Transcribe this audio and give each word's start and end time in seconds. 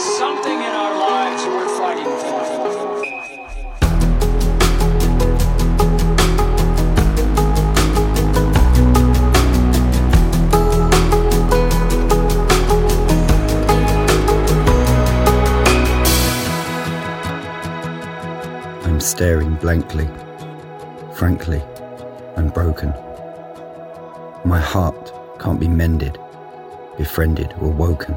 Something 0.00 0.58
in 0.58 0.72
our 0.72 0.98
lives 0.98 1.44
worth 1.44 1.76
fighting 1.76 2.04
for. 2.04 2.40
I'm 18.84 19.00
staring 19.00 19.54
blankly. 19.56 20.08
Frankly, 21.14 21.62
I'm 22.38 22.48
broken. 22.48 22.94
My 24.46 24.58
heart 24.58 25.12
can't 25.38 25.60
be 25.60 25.68
mended, 25.68 26.18
befriended, 26.96 27.52
or 27.60 27.68
woken. 27.68 28.16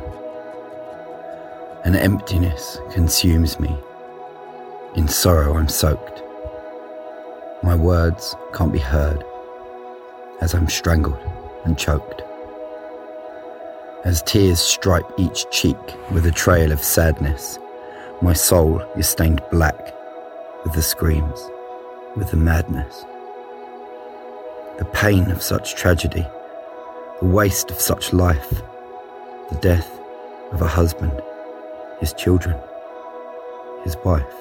An 1.86 1.98
emptiness 1.98 2.80
consumes 2.92 3.60
me. 3.60 3.78
In 4.96 5.10
sorrow, 5.10 5.58
I'm 5.58 5.68
soaked. 5.68 6.24
My 7.62 7.76
words 7.76 8.38
can't 8.54 8.72
be 8.72 8.80
heard 8.80 9.22
as 10.40 10.54
I'm 10.54 10.70
strangled 10.70 11.20
and 11.66 11.78
choked. 11.78 12.22
As 14.06 14.22
tears 14.22 14.62
stripe 14.62 15.12
each 15.18 15.46
cheek 15.52 15.76
with 16.14 16.26
a 16.26 16.32
trail 16.32 16.72
of 16.72 16.82
sadness, 16.82 17.60
my 18.22 18.32
soul 18.32 18.82
is 18.96 19.10
stained 19.10 19.42
black 19.52 19.94
with 20.64 20.72
the 20.76 20.82
screams, 20.82 21.50
with 22.16 22.32
the 22.32 22.38
madness. 22.38 23.04
The 24.80 24.86
pain 24.94 25.30
of 25.32 25.42
such 25.42 25.76
tragedy, 25.76 26.26
the 27.20 27.28
waste 27.28 27.72
of 27.72 27.82
such 27.82 28.14
life, 28.14 28.62
the 29.50 29.58
death 29.60 30.00
of 30.54 30.62
a 30.62 30.68
husband, 30.68 31.22
his 32.04 32.12
children, 32.12 32.54
his 33.86 33.96
wife. 34.04 34.36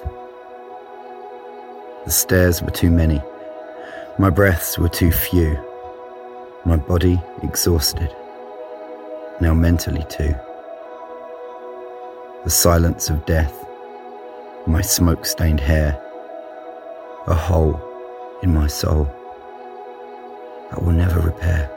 The 2.04 2.10
stairs 2.10 2.60
were 2.60 2.72
too 2.72 2.90
many, 2.90 3.22
my 4.18 4.30
breaths 4.30 4.80
were 4.80 4.88
too 4.88 5.12
few, 5.12 5.56
my 6.64 6.74
body 6.74 7.22
exhausted, 7.44 8.12
now 9.40 9.54
mentally 9.54 10.04
too. 10.08 10.34
The 12.42 12.50
silence 12.50 13.08
of 13.10 13.24
death, 13.26 13.54
my 14.66 14.82
smoke 14.82 15.24
stained 15.24 15.60
hair, 15.60 16.02
a 17.28 17.34
hole 17.34 17.80
in 18.42 18.52
my 18.52 18.66
soul 18.66 19.04
that 20.70 20.82
will 20.82 20.90
never 21.04 21.20
repair. 21.20 21.70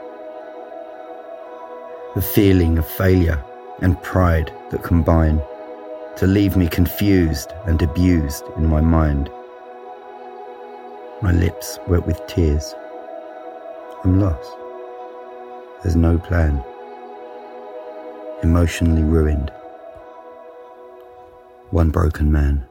The 2.16 2.22
feeling 2.22 2.76
of 2.76 2.88
failure 2.88 3.40
and 3.82 4.02
pride 4.02 4.52
that 4.70 4.82
combine 4.82 5.40
to 6.16 6.26
leave 6.26 6.56
me 6.56 6.66
confused 6.66 7.52
and 7.66 7.82
abused 7.82 8.44
in 8.56 8.66
my 8.66 8.80
mind. 8.80 9.30
My 11.20 11.30
lips 11.30 11.78
wet 11.88 12.06
with 12.06 12.26
tears. 12.26 12.74
I'm 14.02 14.18
lost. 14.20 14.50
There's 15.82 15.96
no 15.96 16.18
plan. 16.18 16.64
Emotionally 18.42 19.02
ruined. 19.02 19.50
One 21.70 21.90
broken 21.90 22.32
man. 22.32 22.64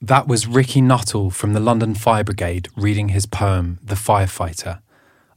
That 0.00 0.26
was 0.26 0.46
Ricky 0.46 0.80
Nuttall 0.80 1.30
from 1.30 1.52
the 1.52 1.60
London 1.60 1.94
Fire 1.94 2.24
Brigade 2.24 2.70
reading 2.74 3.10
his 3.10 3.26
poem, 3.26 3.78
The 3.82 3.96
Firefighter. 3.96 4.80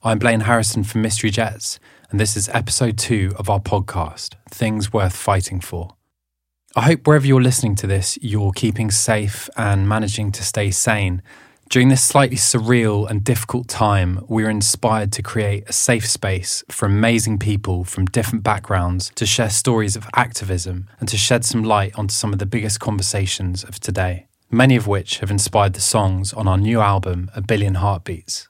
I'm 0.03 0.19
Blaine 0.19 0.41
Harrison 0.41 0.83
from 0.83 1.01
Mystery 1.01 1.31
Jets, 1.31 1.79
and 2.13 2.19
this 2.19 2.37
is 2.37 2.47
episode 2.49 2.95
two 2.95 3.33
of 3.39 3.49
our 3.49 3.59
podcast, 3.59 4.35
Things 4.47 4.93
Worth 4.93 5.15
Fighting 5.15 5.59
For. 5.59 5.95
I 6.75 6.81
hope 6.81 7.07
wherever 7.07 7.25
you're 7.25 7.41
listening 7.41 7.73
to 7.77 7.87
this, 7.87 8.19
you're 8.21 8.51
keeping 8.51 8.91
safe 8.91 9.49
and 9.57 9.89
managing 9.89 10.31
to 10.33 10.43
stay 10.43 10.69
sane. 10.69 11.23
During 11.71 11.87
this 11.87 12.03
slightly 12.03 12.35
surreal 12.35 13.09
and 13.09 13.23
difficult 13.23 13.67
time, 13.67 14.23
we're 14.27 14.51
inspired 14.51 15.11
to 15.13 15.23
create 15.23 15.67
a 15.67 15.73
safe 15.73 16.07
space 16.07 16.63
for 16.69 16.85
amazing 16.85 17.39
people 17.39 17.83
from 17.83 18.05
different 18.05 18.43
backgrounds 18.43 19.11
to 19.15 19.25
share 19.25 19.49
stories 19.49 19.95
of 19.95 20.07
activism 20.15 20.87
and 20.99 21.09
to 21.09 21.17
shed 21.17 21.43
some 21.43 21.63
light 21.63 21.95
onto 21.95 22.13
some 22.13 22.31
of 22.31 22.37
the 22.37 22.45
biggest 22.45 22.79
conversations 22.79 23.63
of 23.63 23.79
today 23.79 24.27
many 24.51 24.75
of 24.75 24.85
which 24.85 25.17
have 25.17 25.31
inspired 25.31 25.73
the 25.73 25.81
songs 25.81 26.31
on 26.31 26.47
our 26.47 26.59
new 26.59 26.79
album, 26.79 27.27
A 27.35 27.41
Billion 27.41 27.73
Heartbeats. 27.73 28.49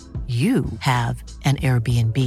you 0.31 0.63
have 0.79 1.21
an 1.43 1.57
Airbnb. 1.57 2.17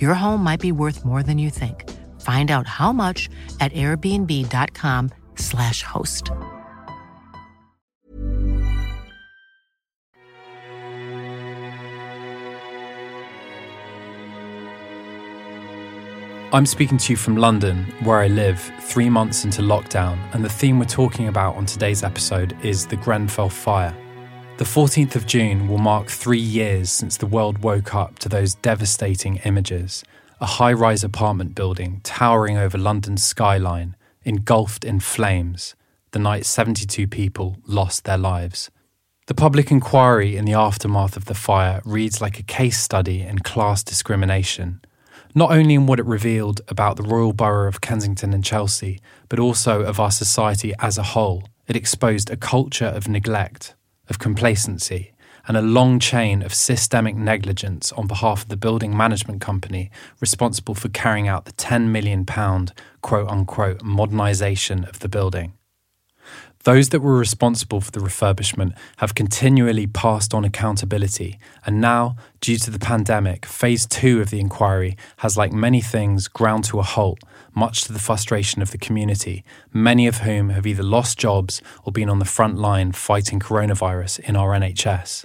Your 0.00 0.14
home 0.14 0.44
might 0.44 0.60
be 0.60 0.70
worth 0.70 1.04
more 1.04 1.24
than 1.24 1.38
you 1.38 1.50
think. 1.50 1.90
Find 2.20 2.52
out 2.52 2.68
how 2.68 2.92
much 2.92 3.28
at 3.58 3.72
airbnb.com/slash 3.72 5.82
host. 5.82 6.30
I'm 16.54 16.66
speaking 16.66 16.98
to 16.98 17.14
you 17.14 17.16
from 17.16 17.38
London, 17.38 17.86
where 18.04 18.18
I 18.18 18.28
live, 18.28 18.60
three 18.78 19.08
months 19.08 19.44
into 19.44 19.62
lockdown, 19.62 20.18
and 20.34 20.44
the 20.44 20.50
theme 20.50 20.78
we're 20.78 20.84
talking 20.84 21.28
about 21.28 21.56
on 21.56 21.64
today's 21.64 22.02
episode 22.02 22.54
is 22.62 22.86
the 22.86 22.96
Grenfell 22.96 23.48
fire. 23.48 23.96
The 24.62 24.68
14th 24.68 25.16
of 25.16 25.26
June 25.26 25.66
will 25.66 25.78
mark 25.78 26.06
three 26.06 26.38
years 26.38 26.88
since 26.88 27.16
the 27.16 27.26
world 27.26 27.64
woke 27.64 27.96
up 27.96 28.20
to 28.20 28.28
those 28.28 28.54
devastating 28.54 29.38
images 29.38 30.04
a 30.40 30.46
high 30.46 30.72
rise 30.72 31.02
apartment 31.02 31.56
building 31.56 32.00
towering 32.04 32.56
over 32.56 32.78
London's 32.78 33.24
skyline, 33.24 33.96
engulfed 34.22 34.84
in 34.84 35.00
flames, 35.00 35.74
the 36.12 36.20
night 36.20 36.46
72 36.46 37.08
people 37.08 37.56
lost 37.66 38.04
their 38.04 38.16
lives. 38.16 38.70
The 39.26 39.34
public 39.34 39.72
inquiry 39.72 40.36
in 40.36 40.44
the 40.44 40.54
aftermath 40.54 41.16
of 41.16 41.24
the 41.24 41.34
fire 41.34 41.82
reads 41.84 42.20
like 42.20 42.38
a 42.38 42.44
case 42.44 42.78
study 42.78 43.20
in 43.20 43.40
class 43.40 43.82
discrimination, 43.82 44.80
not 45.34 45.50
only 45.50 45.74
in 45.74 45.86
what 45.86 45.98
it 45.98 46.06
revealed 46.06 46.60
about 46.68 46.96
the 46.96 47.02
Royal 47.02 47.32
Borough 47.32 47.66
of 47.66 47.80
Kensington 47.80 48.32
and 48.32 48.44
Chelsea, 48.44 49.00
but 49.28 49.40
also 49.40 49.82
of 49.82 49.98
our 49.98 50.12
society 50.12 50.72
as 50.78 50.98
a 50.98 51.02
whole. 51.02 51.48
It 51.66 51.74
exposed 51.74 52.30
a 52.30 52.36
culture 52.36 52.86
of 52.86 53.08
neglect, 53.08 53.74
of 54.12 54.18
complacency, 54.18 55.14
and 55.48 55.56
a 55.56 55.62
long 55.62 55.98
chain 55.98 56.42
of 56.42 56.52
systemic 56.52 57.16
negligence 57.16 57.92
on 57.92 58.06
behalf 58.06 58.42
of 58.42 58.48
the 58.50 58.58
building 58.58 58.94
management 58.94 59.40
company 59.40 59.90
responsible 60.20 60.74
for 60.74 60.90
carrying 60.90 61.28
out 61.28 61.46
the 61.46 61.52
£10 61.52 61.88
million 61.88 62.26
quote 62.26 63.28
unquote 63.30 63.78
modernisation 63.78 64.86
of 64.86 64.98
the 64.98 65.08
building. 65.08 65.54
Those 66.64 66.90
that 66.90 67.00
were 67.00 67.18
responsible 67.18 67.80
for 67.80 67.90
the 67.90 67.98
refurbishment 67.98 68.76
have 68.98 69.16
continually 69.16 69.88
passed 69.88 70.32
on 70.32 70.44
accountability, 70.44 71.40
and 71.66 71.80
now, 71.80 72.14
due 72.40 72.56
to 72.58 72.70
the 72.70 72.78
pandemic, 72.78 73.44
phase 73.46 73.84
two 73.84 74.20
of 74.20 74.30
the 74.30 74.38
inquiry 74.38 74.96
has, 75.18 75.36
like 75.36 75.52
many 75.52 75.80
things, 75.80 76.28
ground 76.28 76.62
to 76.66 76.78
a 76.78 76.84
halt, 76.84 77.18
much 77.52 77.82
to 77.84 77.92
the 77.92 77.98
frustration 77.98 78.62
of 78.62 78.70
the 78.70 78.78
community, 78.78 79.44
many 79.72 80.06
of 80.06 80.18
whom 80.18 80.50
have 80.50 80.64
either 80.64 80.84
lost 80.84 81.18
jobs 81.18 81.60
or 81.84 81.92
been 81.92 82.08
on 82.08 82.20
the 82.20 82.24
front 82.24 82.56
line 82.56 82.92
fighting 82.92 83.40
coronavirus 83.40 84.20
in 84.20 84.36
our 84.36 84.50
NHS. 84.50 85.24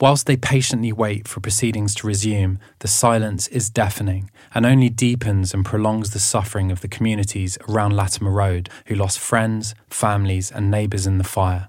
Whilst 0.00 0.26
they 0.26 0.36
patiently 0.36 0.92
wait 0.92 1.26
for 1.26 1.40
proceedings 1.40 1.92
to 1.96 2.06
resume, 2.06 2.60
the 2.78 2.86
silence 2.86 3.48
is 3.48 3.68
deafening 3.68 4.30
and 4.54 4.64
only 4.64 4.88
deepens 4.88 5.52
and 5.52 5.64
prolongs 5.64 6.10
the 6.10 6.20
suffering 6.20 6.70
of 6.70 6.82
the 6.82 6.88
communities 6.88 7.58
around 7.68 7.96
Latimer 7.96 8.30
Road 8.30 8.68
who 8.86 8.94
lost 8.94 9.18
friends, 9.18 9.74
families, 9.90 10.52
and 10.52 10.70
neighbours 10.70 11.06
in 11.06 11.18
the 11.18 11.24
fire. 11.24 11.68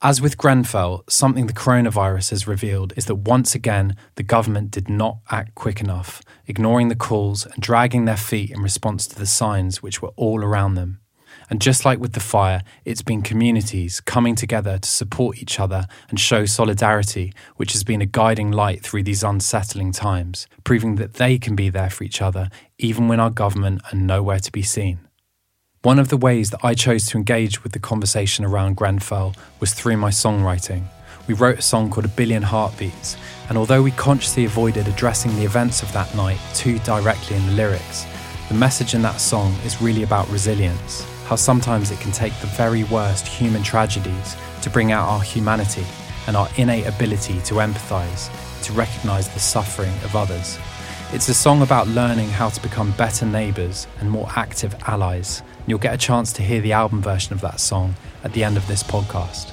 As 0.00 0.20
with 0.20 0.38
Grenfell, 0.38 1.02
something 1.08 1.48
the 1.48 1.52
coronavirus 1.52 2.30
has 2.30 2.46
revealed 2.46 2.92
is 2.96 3.06
that 3.06 3.16
once 3.16 3.56
again 3.56 3.96
the 4.14 4.22
government 4.22 4.70
did 4.70 4.88
not 4.88 5.18
act 5.30 5.56
quick 5.56 5.80
enough, 5.80 6.22
ignoring 6.46 6.88
the 6.88 6.94
calls 6.94 7.46
and 7.46 7.60
dragging 7.60 8.04
their 8.04 8.16
feet 8.16 8.50
in 8.52 8.62
response 8.62 9.08
to 9.08 9.18
the 9.18 9.26
signs 9.26 9.82
which 9.82 10.00
were 10.00 10.12
all 10.14 10.44
around 10.44 10.74
them. 10.74 11.00
And 11.48 11.60
just 11.60 11.84
like 11.84 12.00
with 12.00 12.12
the 12.12 12.20
fire, 12.20 12.62
it's 12.84 13.02
been 13.02 13.22
communities 13.22 14.00
coming 14.00 14.34
together 14.34 14.78
to 14.78 14.88
support 14.88 15.38
each 15.38 15.60
other 15.60 15.86
and 16.08 16.18
show 16.18 16.44
solidarity, 16.44 17.32
which 17.56 17.72
has 17.72 17.84
been 17.84 18.02
a 18.02 18.06
guiding 18.06 18.50
light 18.50 18.82
through 18.82 19.04
these 19.04 19.22
unsettling 19.22 19.92
times, 19.92 20.48
proving 20.64 20.96
that 20.96 21.14
they 21.14 21.38
can 21.38 21.54
be 21.54 21.68
there 21.68 21.90
for 21.90 22.04
each 22.04 22.20
other 22.20 22.50
even 22.78 23.08
when 23.08 23.20
our 23.20 23.30
government 23.30 23.80
are 23.92 23.96
nowhere 23.96 24.40
to 24.40 24.52
be 24.52 24.62
seen. 24.62 24.98
One 25.82 26.00
of 26.00 26.08
the 26.08 26.16
ways 26.16 26.50
that 26.50 26.64
I 26.64 26.74
chose 26.74 27.06
to 27.06 27.18
engage 27.18 27.62
with 27.62 27.72
the 27.72 27.78
conversation 27.78 28.44
around 28.44 28.76
Grenfell 28.76 29.36
was 29.60 29.72
through 29.72 29.98
my 29.98 30.10
songwriting. 30.10 30.84
We 31.28 31.34
wrote 31.34 31.60
a 31.60 31.62
song 31.62 31.90
called 31.90 32.06
A 32.06 32.08
Billion 32.08 32.42
Heartbeats, 32.42 33.16
and 33.48 33.56
although 33.56 33.82
we 33.82 33.92
consciously 33.92 34.44
avoided 34.44 34.88
addressing 34.88 35.34
the 35.36 35.44
events 35.44 35.82
of 35.82 35.92
that 35.92 36.12
night 36.16 36.38
too 36.54 36.80
directly 36.80 37.36
in 37.36 37.46
the 37.46 37.52
lyrics, 37.52 38.04
the 38.48 38.54
message 38.54 38.94
in 38.94 39.02
that 39.02 39.20
song 39.20 39.54
is 39.64 39.80
really 39.80 40.02
about 40.02 40.28
resilience 40.28 41.06
how 41.26 41.34
sometimes 41.34 41.90
it 41.90 41.98
can 41.98 42.12
take 42.12 42.32
the 42.38 42.46
very 42.46 42.84
worst 42.84 43.26
human 43.26 43.62
tragedies 43.62 44.36
to 44.62 44.70
bring 44.70 44.92
out 44.92 45.08
our 45.08 45.20
humanity 45.20 45.84
and 46.28 46.36
our 46.36 46.48
innate 46.56 46.86
ability 46.86 47.40
to 47.40 47.54
empathise, 47.54 48.30
to 48.62 48.72
recognise 48.72 49.28
the 49.28 49.40
suffering 49.40 49.92
of 50.04 50.14
others. 50.14 50.56
It's 51.12 51.28
a 51.28 51.34
song 51.34 51.62
about 51.62 51.88
learning 51.88 52.28
how 52.28 52.48
to 52.48 52.62
become 52.62 52.92
better 52.92 53.26
neighbours 53.26 53.88
and 53.98 54.08
more 54.08 54.28
active 54.36 54.74
allies. 54.86 55.42
You'll 55.66 55.80
get 55.80 55.94
a 55.94 55.98
chance 55.98 56.32
to 56.34 56.42
hear 56.42 56.60
the 56.60 56.72
album 56.72 57.02
version 57.02 57.32
of 57.32 57.40
that 57.40 57.58
song 57.58 57.96
at 58.22 58.32
the 58.32 58.44
end 58.44 58.56
of 58.56 58.66
this 58.68 58.84
podcast. 58.84 59.52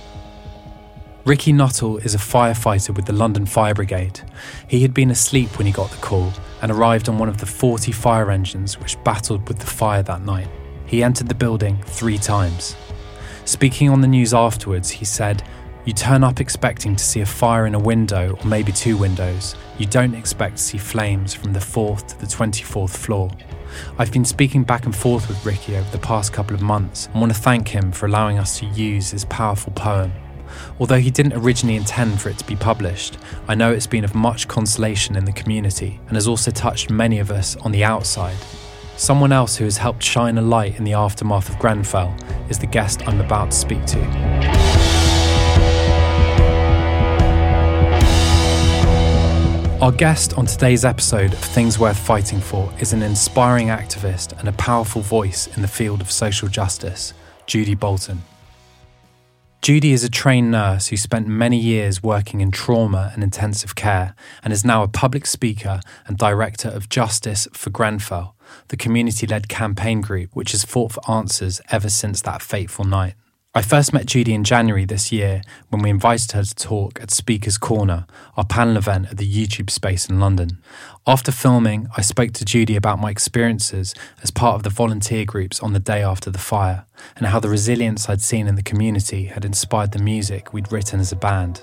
Ricky 1.25 1.53
Nuttall 1.53 1.97
is 1.97 2.13
a 2.13 2.19
firefighter 2.19 2.95
with 2.95 3.05
the 3.05 3.13
London 3.13 3.45
Fire 3.45 3.73
Brigade. 3.73 4.21
He 4.67 4.81
had 4.81 4.93
been 4.93 5.09
asleep 5.09 5.57
when 5.57 5.65
he 5.65 5.73
got 5.73 5.89
the 5.89 5.97
call 5.97 6.33
and 6.61 6.71
arrived 6.71 7.09
on 7.09 7.17
one 7.17 7.29
of 7.29 7.37
the 7.37 7.45
40 7.45 7.91
fire 7.91 8.29
engines 8.29 8.79
which 8.79 9.01
battled 9.03 9.47
with 9.47 9.59
the 9.59 9.65
fire 9.65 10.03
that 10.03 10.21
night. 10.21 10.49
He 10.85 11.03
entered 11.03 11.27
the 11.27 11.35
building 11.35 11.77
three 11.85 12.17
times. 12.17 12.75
Speaking 13.45 13.89
on 13.89 14.01
the 14.01 14.07
news 14.07 14.33
afterwards, 14.33 14.89
he 14.89 15.05
said, 15.05 15.43
You 15.85 15.93
turn 15.93 16.23
up 16.23 16.39
expecting 16.39 16.95
to 16.95 17.03
see 17.03 17.21
a 17.21 17.25
fire 17.25 17.65
in 17.65 17.75
a 17.75 17.79
window 17.79 18.37
or 18.39 18.47
maybe 18.47 18.71
two 18.71 18.97
windows. 18.97 19.55
You 19.77 19.85
don't 19.85 20.15
expect 20.15 20.57
to 20.57 20.63
see 20.63 20.77
flames 20.77 21.33
from 21.33 21.53
the 21.53 21.59
fourth 21.59 22.07
to 22.07 22.19
the 22.19 22.25
24th 22.25 22.91
floor. 22.91 23.29
I've 23.97 24.11
been 24.11 24.25
speaking 24.25 24.63
back 24.63 24.85
and 24.85 24.95
forth 24.95 25.27
with 25.27 25.45
Ricky 25.45 25.75
over 25.75 25.89
the 25.91 25.97
past 25.97 26.31
couple 26.31 26.55
of 26.55 26.61
months 26.61 27.07
and 27.07 27.21
want 27.21 27.33
to 27.33 27.39
thank 27.39 27.67
him 27.67 27.91
for 27.91 28.05
allowing 28.05 28.39
us 28.39 28.59
to 28.59 28.65
use 28.67 29.11
his 29.11 29.25
powerful 29.25 29.73
poem. 29.73 30.13
Although 30.79 30.99
he 30.99 31.11
didn't 31.11 31.33
originally 31.33 31.75
intend 31.77 32.21
for 32.21 32.29
it 32.29 32.37
to 32.37 32.45
be 32.45 32.55
published, 32.55 33.17
I 33.47 33.55
know 33.55 33.71
it's 33.71 33.87
been 33.87 34.03
of 34.03 34.15
much 34.15 34.47
consolation 34.47 35.15
in 35.15 35.25
the 35.25 35.31
community 35.31 35.99
and 36.07 36.15
has 36.15 36.27
also 36.27 36.51
touched 36.51 36.89
many 36.89 37.19
of 37.19 37.31
us 37.31 37.55
on 37.57 37.71
the 37.71 37.83
outside. 37.83 38.37
Someone 38.95 39.31
else 39.31 39.57
who 39.57 39.65
has 39.65 39.77
helped 39.77 40.03
shine 40.03 40.37
a 40.37 40.41
light 40.41 40.77
in 40.77 40.83
the 40.83 40.93
aftermath 40.93 41.49
of 41.49 41.57
Grenfell 41.57 42.15
is 42.49 42.59
the 42.59 42.67
guest 42.67 43.07
I'm 43.07 43.19
about 43.19 43.49
to 43.51 43.57
speak 43.57 43.83
to. 43.87 43.99
Our 49.81 49.91
guest 49.91 50.35
on 50.37 50.45
today's 50.45 50.85
episode 50.85 51.33
of 51.33 51.39
Things 51.39 51.77
Worth 51.77 51.97
Fighting 51.97 52.39
For 52.39 52.71
is 52.79 52.93
an 52.93 53.01
inspiring 53.01 53.67
activist 53.67 54.37
and 54.39 54.47
a 54.47 54.53
powerful 54.53 55.01
voice 55.01 55.47
in 55.57 55.61
the 55.61 55.67
field 55.67 55.99
of 55.99 56.09
social 56.09 56.47
justice, 56.47 57.13
Judy 57.47 57.75
Bolton. 57.75 58.21
Judy 59.63 59.93
is 59.93 60.03
a 60.03 60.09
trained 60.09 60.51
nurse 60.51 60.87
who 60.87 60.97
spent 60.97 61.25
many 61.25 61.57
years 61.57 62.03
working 62.03 62.41
in 62.41 62.51
trauma 62.51 63.11
and 63.13 63.23
intensive 63.23 63.75
care 63.75 64.13
and 64.43 64.51
is 64.51 64.65
now 64.65 64.83
a 64.83 64.89
public 64.89 65.25
speaker 65.25 65.79
and 66.05 66.17
director 66.17 66.67
of 66.67 66.89
Justice 66.89 67.47
for 67.53 67.69
Grenfell, 67.69 68.35
the 68.69 68.77
community 68.77 69.27
led 69.27 69.49
campaign 69.49 70.01
group 70.01 70.29
which 70.33 70.51
has 70.51 70.63
fought 70.63 70.91
for 70.91 71.11
answers 71.11 71.61
ever 71.69 71.89
since 71.89 72.21
that 72.21 72.41
fateful 72.41 72.85
night. 72.85 73.15
I 73.55 73.61
first 73.61 73.93
met 73.93 74.07
Judy 74.07 74.33
in 74.33 74.43
January 74.43 74.83
this 74.83 75.11
year 75.11 75.43
when 75.69 75.83
we 75.83 75.91
invited 75.91 76.31
her 76.31 76.43
to 76.43 76.55
talk 76.55 76.99
at 76.99 77.11
Speaker's 77.11 77.59
Corner, 77.59 78.07
our 78.35 78.45
panel 78.45 78.77
event 78.77 79.09
at 79.11 79.17
the 79.17 79.31
YouTube 79.31 79.69
space 79.69 80.09
in 80.09 80.19
London. 80.19 80.57
After 81.05 81.31
filming, 81.31 81.87
I 81.95 82.01
spoke 82.01 82.31
to 82.33 82.45
Judy 82.45 82.75
about 82.75 82.97
my 82.97 83.11
experiences 83.11 83.93
as 84.23 84.31
part 84.31 84.55
of 84.55 84.63
the 84.63 84.71
volunteer 84.71 85.23
groups 85.23 85.59
on 85.59 85.73
the 85.73 85.79
day 85.79 86.01
after 86.01 86.31
the 86.31 86.39
fire, 86.39 86.85
and 87.15 87.27
how 87.27 87.39
the 87.39 87.49
resilience 87.49 88.09
I'd 88.09 88.21
seen 88.21 88.47
in 88.47 88.55
the 88.55 88.63
community 88.63 89.25
had 89.25 89.45
inspired 89.45 89.91
the 89.91 89.99
music 89.99 90.51
we'd 90.51 90.71
written 90.71 90.99
as 90.99 91.11
a 91.11 91.15
band. 91.15 91.61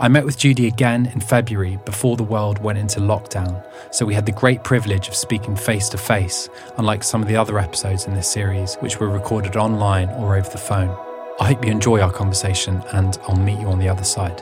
I 0.00 0.06
met 0.06 0.24
with 0.24 0.38
Judy 0.38 0.68
again 0.68 1.06
in 1.06 1.18
February 1.18 1.76
before 1.84 2.16
the 2.16 2.22
world 2.22 2.62
went 2.62 2.78
into 2.78 3.00
lockdown, 3.00 3.66
so 3.90 4.06
we 4.06 4.14
had 4.14 4.26
the 4.26 4.32
great 4.32 4.62
privilege 4.62 5.08
of 5.08 5.16
speaking 5.16 5.56
face 5.56 5.88
to 5.88 5.98
face, 5.98 6.48
unlike 6.76 7.02
some 7.02 7.20
of 7.20 7.26
the 7.26 7.34
other 7.34 7.58
episodes 7.58 8.06
in 8.06 8.14
this 8.14 8.30
series, 8.30 8.76
which 8.76 9.00
were 9.00 9.08
recorded 9.08 9.56
online 9.56 10.08
or 10.10 10.36
over 10.36 10.48
the 10.48 10.56
phone. 10.56 10.96
I 11.40 11.48
hope 11.48 11.64
you 11.64 11.72
enjoy 11.72 12.00
our 12.00 12.12
conversation, 12.12 12.80
and 12.92 13.18
I'll 13.26 13.34
meet 13.34 13.58
you 13.58 13.66
on 13.66 13.80
the 13.80 13.88
other 13.88 14.04
side. 14.04 14.40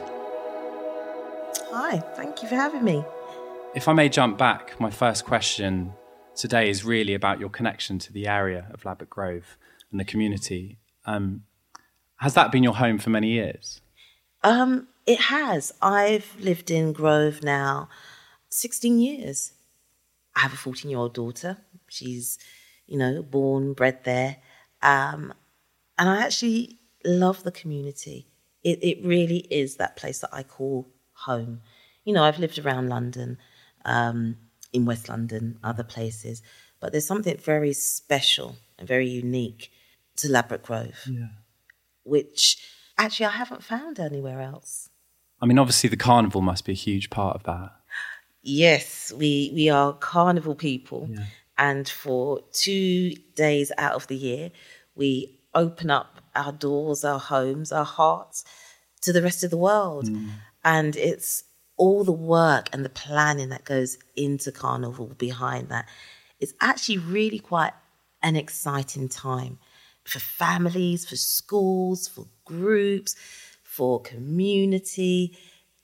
Hi, 1.73 2.01
thank 2.17 2.43
you 2.43 2.51
for 2.51 2.57
having 2.57 2.85
me. 2.85 3.03
If 3.75 3.89
I 3.89 3.95
may 3.95 4.11
jump 4.11 4.37
back, 4.37 4.79
my 4.79 4.91
first 4.91 5.25
question 5.25 5.95
today 6.35 6.69
is 6.69 6.85
really 6.85 7.15
about 7.15 7.41
your 7.41 7.49
connection 7.49 7.99
to 8.01 8.13
the 8.13 8.27
area 8.27 8.67
of 8.75 8.85
Ladbroke 8.85 9.09
Grove 9.09 9.57
and 9.91 9.99
the 9.99 10.05
community. 10.05 10.77
Um, 11.07 11.45
has 12.17 12.35
that 12.35 12.53
been 12.53 12.63
your 12.63 12.75
home 12.75 12.99
for 12.99 13.09
many 13.09 13.29
years? 13.29 13.81
Um, 14.45 14.89
it 15.07 15.21
has. 15.21 15.73
I've 15.81 16.35
lived 16.41 16.71
in 16.71 16.93
Grove 16.93 17.43
now 17.43 17.89
16 18.49 18.99
years. 18.99 19.53
I 20.35 20.41
have 20.41 20.53
a 20.53 20.57
14 20.57 20.91
year 20.91 20.99
old 20.99 21.15
daughter. 21.15 21.59
She's, 21.89 22.39
you 22.87 22.99
know, 22.99 23.23
born, 23.23 23.73
bred 23.73 24.05
there. 24.05 24.37
Um, 24.83 25.33
and 25.99 26.09
I 26.09 26.23
actually 26.23 26.79
love 27.05 27.43
the 27.43 27.53
community. 27.53 28.27
It, 28.63 28.83
it 28.83 29.05
really 29.05 29.47
is 29.51 29.77
that 29.77 29.97
place 29.97 30.19
that 30.21 30.31
I 30.33 30.43
call 30.43 30.89
home. 31.13 31.61
You 32.05 32.13
know, 32.13 32.25
I've 32.25 32.39
lived 32.39 32.59
around 32.59 32.89
London, 32.89 33.39
um, 33.85 34.37
in 34.73 34.85
West 34.85 35.09
London, 35.09 35.59
other 35.63 35.85
places, 35.85 36.43
But 36.81 36.93
there's 36.93 37.07
something 37.07 37.37
very 37.39 37.73
special 37.73 38.57
and 38.79 38.87
very 38.87 39.09
unique 39.09 39.71
to 40.17 40.29
Ladbroke 40.29 40.63
Grove, 40.65 41.07
Yeah. 41.11 41.29
which 42.05 42.59
actually 42.99 43.27
I 43.27 43.31
haven't 43.31 43.65
found 43.65 43.99
anywhere 43.99 44.41
else. 44.41 44.91
I 45.41 45.47
mean, 45.47 45.59
obviously, 45.59 45.91
the 45.91 45.97
carnival 45.97 46.41
must 46.41 46.65
be 46.65 46.73
a 46.73 46.77
huge 46.77 47.11
part 47.11 47.37
of 47.37 47.43
that. 47.45 47.73
Yes, 48.43 49.13
we 49.17 49.51
we 49.55 49.69
are 49.69 49.93
carnival 49.93 50.55
people, 50.55 51.11
and 51.59 51.89
for 51.89 52.43
two 52.53 53.15
days 53.35 53.73
out 53.77 53.95
of 53.95 54.07
the 54.07 54.17
year, 54.17 54.51
we 54.95 55.41
open 55.55 55.91
up 55.91 56.21
our 56.35 56.53
doors, 56.53 57.05
our 57.05 57.19
homes, 57.19 57.73
our 57.73 57.85
hearts 57.85 58.45
to 59.03 59.13
the 59.13 59.23
rest 59.23 59.43
of 59.43 59.51
the 59.51 59.57
world, 59.57 60.07
mm. 60.07 60.31
and 60.65 60.97
it's 60.97 61.45
all 61.77 62.05
the 62.05 62.13
work 62.13 62.69
and 62.73 62.85
the 62.85 62.91
planning 62.91 63.51
that 63.51 63.65
goes 63.65 63.99
into 64.15 64.51
carnival 64.53 65.15
behind 65.19 65.69
that. 65.69 65.87
It's 66.41 66.55
actually 66.61 66.99
really 66.99 67.39
quite 67.39 67.73
an 68.23 68.37
exciting 68.37 69.09
time 69.09 69.59
for 70.05 70.21
families, 70.21 71.05
for 71.09 71.17
schools, 71.17 72.09
for 72.09 72.27
groups, 72.45 73.17
for 73.77 74.01
community. 74.01 75.37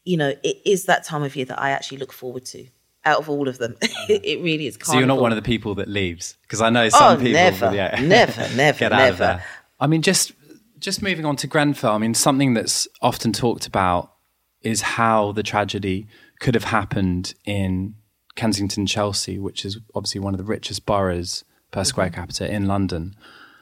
You 0.05 0.17
know, 0.17 0.35
it 0.43 0.57
is 0.65 0.87
that 0.87 1.05
time 1.05 1.23
of 1.23 1.37
year 1.37 1.45
that 1.47 1.61
I 1.61 1.71
actually 1.71 1.99
look 1.99 2.13
forward 2.13 2.45
to 2.47 2.67
out 3.05 3.19
of 3.19 3.29
all 3.29 3.49
of 3.49 3.59
them. 3.59 3.77
it 4.09 4.43
really 4.43 4.67
is. 4.67 4.79
So 4.83 4.99
you're 4.99 5.07
not 5.07 5.21
one 5.21 5.33
of 5.33 5.37
the 5.37 5.43
people 5.43 5.75
that 5.77 5.89
leaves 5.89 6.37
because 6.43 6.61
I 6.61 6.71
know 6.71 6.89
some 6.89 7.17
Oh, 7.17 7.17
people. 7.17 7.33
never, 7.33 7.75
yeah, 7.75 8.01
never, 8.03 8.49
never, 8.57 8.79
get 8.79 8.93
out 8.93 9.11
of 9.11 9.21
never. 9.21 9.45
I 9.79 9.87
mean, 9.87 10.03
just 10.03 10.33
just 10.79 11.03
moving 11.03 11.25
on 11.25 11.37
to 11.37 11.47
Grenfell. 11.47 11.95
I 11.95 11.99
mean, 11.99 12.15
something 12.15 12.55
that's 12.55 12.89
often 13.01 13.33
talked 13.33 13.67
about 13.67 14.13
is 14.63 14.81
how 14.83 15.33
the 15.33 15.43
tragedy 15.43 16.07
could 16.41 16.55
have 16.55 16.65
happened 16.65 17.35
in 17.45 17.95
Kensington, 18.35 18.87
Chelsea, 18.87 19.39
which 19.39 19.65
is 19.65 19.79
obviously 19.95 20.21
one 20.21 20.35
of 20.35 20.39
the 20.39 20.45
richest 20.45 20.87
boroughs 20.87 21.45
per 21.71 21.85
square 21.85 22.09
mm-hmm. 22.09 22.21
capita 22.21 22.53
in 22.53 22.67
London. 22.67 23.15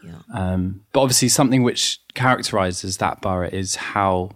Yeah. 0.02 0.20
Um, 0.32 0.82
but 0.92 1.00
obviously, 1.02 1.28
something 1.28 1.62
which 1.62 2.00
characterises 2.14 2.96
that 2.98 3.20
borough 3.20 3.48
is 3.48 3.76
how 3.76 4.30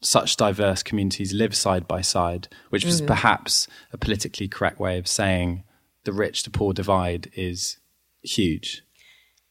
such 0.00 0.36
diverse 0.36 0.82
communities 0.82 1.32
live 1.32 1.54
side 1.54 1.86
by 1.86 2.00
side, 2.00 2.48
which 2.70 2.84
was 2.84 3.00
perhaps 3.00 3.68
a 3.92 3.98
politically 3.98 4.48
correct 4.48 4.80
way 4.80 4.98
of 4.98 5.06
saying 5.06 5.62
the 6.04 6.12
rich 6.12 6.42
to 6.42 6.50
poor 6.50 6.72
divide 6.72 7.30
is 7.34 7.78
huge. 8.22 8.82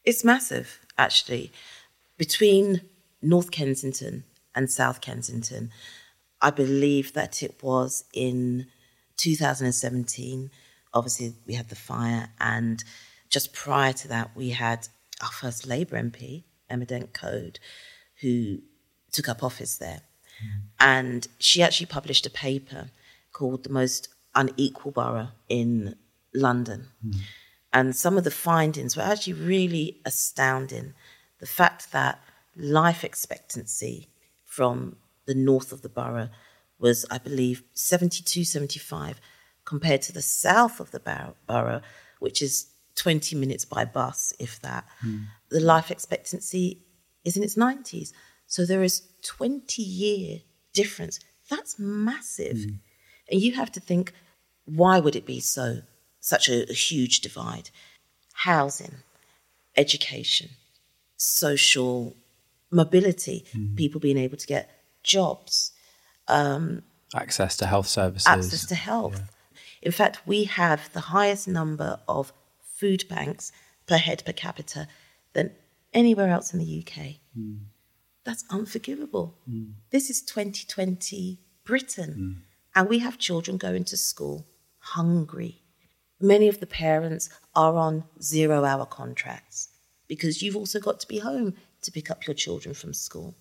It's 0.04 0.24
massive, 0.24 0.80
actually. 0.98 1.52
Between 2.18 2.82
North 3.22 3.50
Kensington 3.50 4.24
and 4.54 4.70
South 4.70 5.00
Kensington, 5.00 5.70
I 6.40 6.50
believe 6.50 7.14
that 7.14 7.42
it 7.42 7.62
was 7.62 8.04
in 8.12 8.66
2017. 9.16 10.50
Obviously, 10.92 11.32
we 11.46 11.54
had 11.54 11.68
the 11.68 11.76
fire, 11.76 12.28
and 12.40 12.82
just 13.30 13.54
prior 13.54 13.92
to 13.94 14.08
that, 14.08 14.32
we 14.36 14.50
had 14.50 14.88
our 15.22 15.30
first 15.30 15.66
Labour 15.66 15.96
MP, 15.96 16.44
Emma 16.68 16.84
Dent 16.84 17.12
Coad, 17.12 17.58
who 18.20 18.58
took 19.12 19.28
up 19.28 19.42
office 19.42 19.76
there. 19.76 20.02
Hmm. 20.40 20.60
And 20.80 21.28
she 21.38 21.62
actually 21.62 21.86
published 21.86 22.26
a 22.26 22.30
paper 22.30 22.90
called 23.32 23.64
The 23.64 23.70
Most 23.70 24.08
Unequal 24.34 24.92
Borough 24.92 25.28
in 25.48 25.96
London. 26.34 26.88
Hmm. 27.02 27.18
And 27.72 27.96
some 27.96 28.18
of 28.18 28.24
the 28.24 28.30
findings 28.30 28.96
were 28.96 29.02
actually 29.02 29.34
really 29.34 30.00
astounding. 30.04 30.94
The 31.38 31.46
fact 31.46 31.92
that 31.92 32.20
life 32.56 33.02
expectancy 33.02 34.08
from 34.44 34.96
the 35.26 35.34
north 35.34 35.72
of 35.72 35.82
the 35.82 35.88
borough 35.88 36.28
was, 36.78 37.06
I 37.10 37.18
believe, 37.18 37.62
72, 37.72 38.44
75, 38.44 39.20
compared 39.64 40.02
to 40.02 40.12
the 40.12 40.20
south 40.20 40.80
of 40.80 40.90
the 40.90 41.00
borough, 41.46 41.80
which 42.18 42.42
is 42.42 42.71
20 42.96 43.36
minutes 43.36 43.64
by 43.64 43.84
bus, 43.84 44.32
if 44.38 44.60
that. 44.62 44.84
Hmm. 45.00 45.18
The 45.50 45.60
life 45.60 45.90
expectancy 45.90 46.82
is 47.24 47.36
in 47.36 47.42
its 47.42 47.56
90s. 47.56 48.12
So 48.46 48.66
there 48.66 48.82
is 48.82 49.02
20 49.24 49.82
year 49.82 50.40
difference. 50.72 51.20
That's 51.48 51.78
massive. 51.78 52.58
Hmm. 52.58 52.74
And 53.30 53.40
you 53.40 53.54
have 53.54 53.72
to 53.72 53.80
think, 53.80 54.12
why 54.64 54.98
would 55.00 55.16
it 55.16 55.26
be 55.26 55.40
so, 55.40 55.80
such 56.20 56.48
a, 56.48 56.70
a 56.70 56.74
huge 56.74 57.20
divide? 57.20 57.70
Housing, 58.34 58.96
education, 59.76 60.50
social 61.16 62.16
mobility, 62.70 63.44
hmm. 63.52 63.74
people 63.74 64.00
being 64.00 64.18
able 64.18 64.36
to 64.36 64.46
get 64.46 64.70
jobs, 65.02 65.72
um, 66.28 66.82
Access 67.14 67.56
to 67.58 67.66
health 67.66 67.88
services. 67.88 68.26
access 68.26 68.66
to 68.66 68.74
health. 68.74 69.20
In 69.82 69.92
fact, 69.92 70.20
we 70.26 70.44
have 70.44 70.90
the 70.92 71.00
highest 71.00 71.46
number 71.46 72.00
of 72.08 72.32
food 72.82 73.04
banks 73.08 73.52
per 73.86 73.96
head 73.96 74.24
per 74.26 74.32
capita 74.32 74.88
than 75.34 75.52
anywhere 75.94 76.30
else 76.36 76.52
in 76.52 76.58
the 76.58 76.72
UK. 76.80 76.96
Hmm. 77.34 77.58
That's 78.24 78.44
unforgivable. 78.50 79.38
Hmm. 79.48 79.66
This 79.90 80.10
is 80.10 80.20
2020 80.22 81.38
Britain, 81.64 82.12
hmm. 82.12 82.32
and 82.74 82.88
we 82.88 82.98
have 82.98 83.18
children 83.18 83.56
going 83.56 83.84
to 83.84 83.96
school 83.96 84.46
hungry. 84.96 85.62
Many 86.20 86.48
of 86.48 86.58
the 86.58 86.66
parents 86.66 87.30
are 87.54 87.76
on 87.76 88.04
zero 88.20 88.64
hour 88.64 88.86
contracts 88.86 89.68
because 90.08 90.42
you've 90.42 90.56
also 90.56 90.80
got 90.80 90.98
to 91.00 91.06
be 91.06 91.18
home 91.18 91.54
to 91.82 91.92
pick 91.92 92.10
up 92.10 92.26
your 92.26 92.34
children 92.34 92.74
from 92.74 92.94
school. 92.94 93.36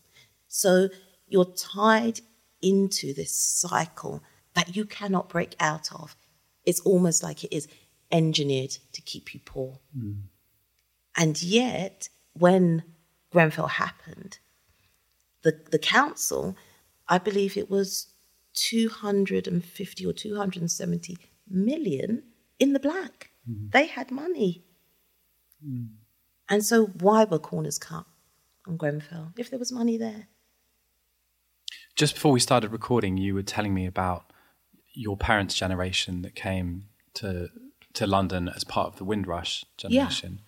So 0.48 0.90
you're 1.28 1.54
tied 1.80 2.22
into 2.62 3.14
this 3.14 3.34
cycle 3.34 4.22
that 4.54 4.76
you 4.76 4.86
cannot 4.86 5.30
break 5.30 5.56
out 5.60 5.92
of. 5.94 6.16
It's 6.64 6.82
almost 6.82 7.24
like 7.24 7.44
it 7.44 7.56
is 7.56 7.68
engineered 8.12 8.78
to 8.94 9.02
keep 9.02 9.34
you 9.34 9.40
poor. 9.44 9.80
Hmm. 9.98 10.14
And 11.16 11.42
yet, 11.42 12.10
when 12.34 12.84
Grenfell 13.32 13.68
happened, 13.68 14.40
the, 15.44 15.60
the 15.72 15.80
council, 15.80 16.56
I 17.08 17.18
believe 17.18 17.58
it 17.58 17.70
was 17.70 18.08
250 18.54 20.06
or 20.06 20.14
270 20.14 21.18
million 21.50 22.24
in 22.60 22.74
the 22.74 22.80
black. 22.80 23.32
Hmm. 23.46 23.68
They 23.72 23.88
had 23.88 24.12
money. 24.12 24.64
Hmm. 25.64 25.86
And 26.50 26.66
so, 26.66 26.86
why 26.86 27.24
were 27.24 27.40
corners 27.40 27.78
cut 27.78 28.06
on 28.68 28.78
Grenfell 28.78 29.34
if 29.38 29.50
there 29.50 29.60
was 29.60 29.72
money 29.72 29.98
there? 29.98 30.28
Just 31.96 32.16
before 32.16 32.32
we 32.32 32.40
started 32.40 32.72
recording, 32.72 33.18
you 33.18 33.34
were 33.34 33.44
telling 33.44 33.74
me 33.74 33.86
about 33.86 34.32
your 34.94 35.18
parents' 35.18 35.56
generation 35.56 36.22
that 36.22 36.36
came 36.36 36.86
to 37.16 37.50
to 37.94 38.08
London 38.08 38.50
as 38.50 38.64
part 38.64 38.88
of 38.88 38.98
the 38.98 39.04
Windrush 39.04 39.66
generation. 39.78 40.42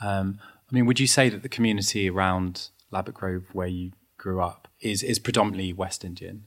Um, 0.00 0.38
I 0.70 0.74
mean, 0.74 0.86
would 0.86 1.00
you 1.00 1.06
say 1.06 1.28
that 1.28 1.42
the 1.42 1.48
community 1.48 2.08
around 2.10 2.68
Ladbroke 2.90 3.16
Grove, 3.16 3.44
where 3.52 3.66
you 3.66 3.92
grew 4.16 4.40
up, 4.40 4.68
is 4.80 5.02
is 5.02 5.18
predominantly 5.18 5.72
West 5.72 6.04
Indian, 6.04 6.44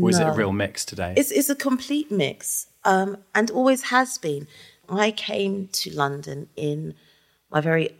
or 0.00 0.10
is 0.10 0.18
it 0.18 0.26
a 0.26 0.32
real 0.32 0.52
mix 0.52 0.84
today? 0.84 1.14
It's, 1.16 1.30
it's 1.30 1.48
a 1.48 1.54
complete 1.54 2.10
mix 2.10 2.66
um, 2.84 3.18
and 3.34 3.50
always 3.50 3.82
has 3.84 4.18
been. 4.18 4.46
I 4.88 5.10
came 5.10 5.68
to 5.68 5.94
London 5.94 6.48
in 6.56 6.94
my 7.50 7.60
very 7.60 7.90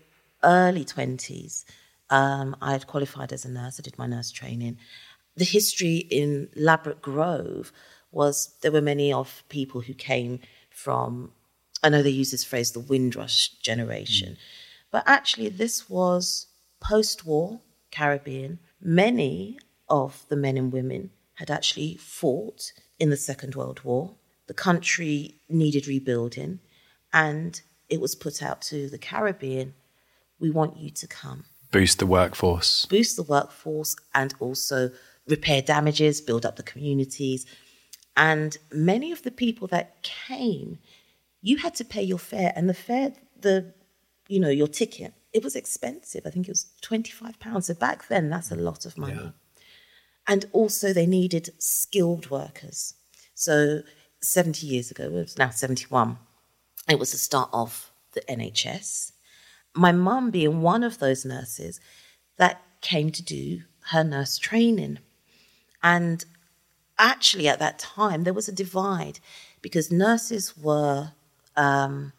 early 0.42 0.84
20s. 0.84 1.64
Um, 2.10 2.56
I 2.62 2.72
had 2.72 2.86
qualified 2.86 3.32
as 3.32 3.44
a 3.44 3.50
nurse, 3.50 3.78
I 3.78 3.82
did 3.82 3.98
my 3.98 4.06
nurse 4.06 4.30
training. 4.30 4.78
The 5.36 5.44
history 5.44 5.98
in 5.98 6.48
Ladbroke 6.56 7.02
Grove 7.02 7.72
was 8.10 8.54
there 8.62 8.72
were 8.72 8.80
many 8.80 9.12
of 9.12 9.42
people 9.48 9.82
who 9.82 9.94
came 9.94 10.40
from, 10.78 11.32
I 11.82 11.88
know 11.88 12.02
they 12.02 12.10
use 12.10 12.30
this 12.30 12.44
phrase, 12.44 12.70
the 12.70 12.80
Windrush 12.80 13.48
generation, 13.60 14.34
mm. 14.34 14.38
but 14.90 15.02
actually 15.06 15.48
this 15.48 15.90
was 15.90 16.46
post 16.80 17.26
war 17.26 17.60
Caribbean. 17.90 18.58
Many 18.80 19.58
of 19.88 20.24
the 20.28 20.36
men 20.36 20.56
and 20.56 20.72
women 20.72 21.10
had 21.34 21.50
actually 21.50 21.96
fought 21.96 22.72
in 22.98 23.10
the 23.10 23.16
Second 23.16 23.54
World 23.54 23.80
War. 23.82 24.14
The 24.46 24.54
country 24.54 25.34
needed 25.48 25.86
rebuilding, 25.86 26.60
and 27.12 27.60
it 27.88 28.00
was 28.00 28.14
put 28.14 28.42
out 28.42 28.60
to 28.62 28.88
the 28.88 28.98
Caribbean 28.98 29.74
we 30.38 30.50
want 30.50 30.76
you 30.76 30.90
to 30.90 31.06
come 31.06 31.44
Boost 31.72 31.98
the 31.98 32.06
workforce. 32.06 32.86
boost 32.86 33.16
the 33.16 33.22
workforce 33.22 33.94
and 34.14 34.32
also 34.40 34.90
repair 35.26 35.60
damages, 35.60 36.20
build 36.20 36.46
up 36.46 36.56
the 36.56 36.62
communities. 36.62 37.44
And 38.18 38.58
many 38.70 39.12
of 39.12 39.22
the 39.22 39.30
people 39.30 39.66
that 39.68 40.02
came, 40.02 40.78
you 41.40 41.56
had 41.56 41.74
to 41.76 41.84
pay 41.84 42.02
your 42.02 42.18
fare, 42.18 42.52
and 42.54 42.68
the 42.68 42.74
fare, 42.74 43.14
the 43.40 43.72
you 44.28 44.38
know, 44.40 44.50
your 44.50 44.68
ticket, 44.68 45.14
it 45.32 45.42
was 45.42 45.56
expensive. 45.56 46.26
I 46.26 46.30
think 46.30 46.46
it 46.46 46.50
was 46.50 46.66
twenty-five 46.82 47.40
pounds. 47.40 47.68
So 47.68 47.74
back 47.74 48.08
then, 48.08 48.28
that's 48.28 48.50
a 48.50 48.56
lot 48.56 48.84
of 48.84 48.98
money. 48.98 49.32
And 50.26 50.44
also, 50.52 50.92
they 50.92 51.06
needed 51.06 51.48
skilled 51.58 52.28
workers. 52.28 52.94
So 53.34 53.82
seventy 54.20 54.66
years 54.66 54.90
ago, 54.90 55.04
it 55.04 55.12
was 55.12 55.38
now 55.38 55.48
seventy-one. 55.48 56.18
It 56.90 56.98
was 56.98 57.12
the 57.12 57.18
start 57.18 57.48
of 57.54 57.90
the 58.12 58.20
NHS 58.22 59.12
my 59.78 59.92
mum 59.92 60.30
being 60.30 60.60
one 60.60 60.82
of 60.82 60.98
those 60.98 61.24
nurses 61.24 61.80
that 62.36 62.60
came 62.80 63.10
to 63.10 63.22
do 63.22 63.62
her 63.90 64.04
nurse 64.04 64.36
training. 64.38 64.98
And 65.82 66.24
actually, 66.98 67.48
at 67.48 67.58
that 67.58 67.78
time, 67.78 68.24
there 68.24 68.34
was 68.34 68.48
a 68.48 68.52
divide 68.52 69.20
because 69.62 69.90
nurses 69.90 70.56
were 70.56 71.12
um, 71.56 72.12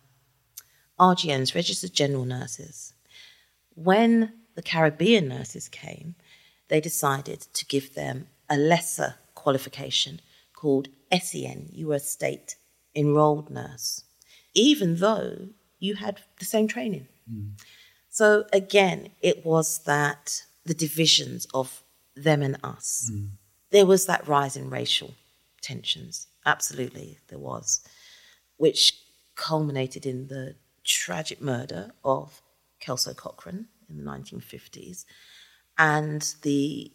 RGNs, 1.00 1.56
registered 1.56 1.94
general 1.94 2.26
nurses. 2.26 2.94
When 3.76 4.34
the 4.56 4.62
Caribbean 4.62 5.28
nurses 5.28 5.70
came, 5.70 6.16
they 6.68 6.82
decided 6.82 7.42
to 7.54 7.66
give 7.66 7.96
them 7.96 8.28
a 8.50 8.58
lesser 8.58 9.16
qualification 9.36 10.22
called 10.54 10.90
SEN. 11.12 11.70
You 11.72 11.88
were 11.88 11.96
a 11.96 12.00
state 12.00 12.56
enrolled 12.96 13.50
nurse, 13.50 14.04
even 14.54 14.98
though 14.98 15.50
you 15.80 15.96
had 15.96 16.20
the 16.40 16.46
same 16.46 16.68
training. 16.68 17.08
Mm. 17.32 17.52
So 18.10 18.46
again, 18.52 19.10
it 19.22 19.46
was 19.46 19.80
that 19.86 20.44
the 20.66 20.74
divisions 20.74 21.48
of 21.54 21.84
them 22.16 22.42
and 22.42 22.58
us. 22.64 23.10
Mm. 23.14 23.30
There 23.72 23.86
was 23.86 24.06
that 24.06 24.28
rise 24.28 24.56
in 24.56 24.70
racial 24.70 25.14
tensions. 25.62 26.28
Absolutely, 26.46 27.20
there 27.28 27.40
was, 27.40 27.82
which 28.58 28.94
culminated 29.36 30.06
in 30.06 30.28
the 30.28 30.56
tragic 30.84 31.42
murder 31.42 31.92
of 32.04 32.42
Kelso 32.80 33.14
Cochrane 33.14 33.68
in 33.90 33.98
the 33.98 34.04
1950s. 34.04 35.06
And 35.78 36.34
the 36.42 36.92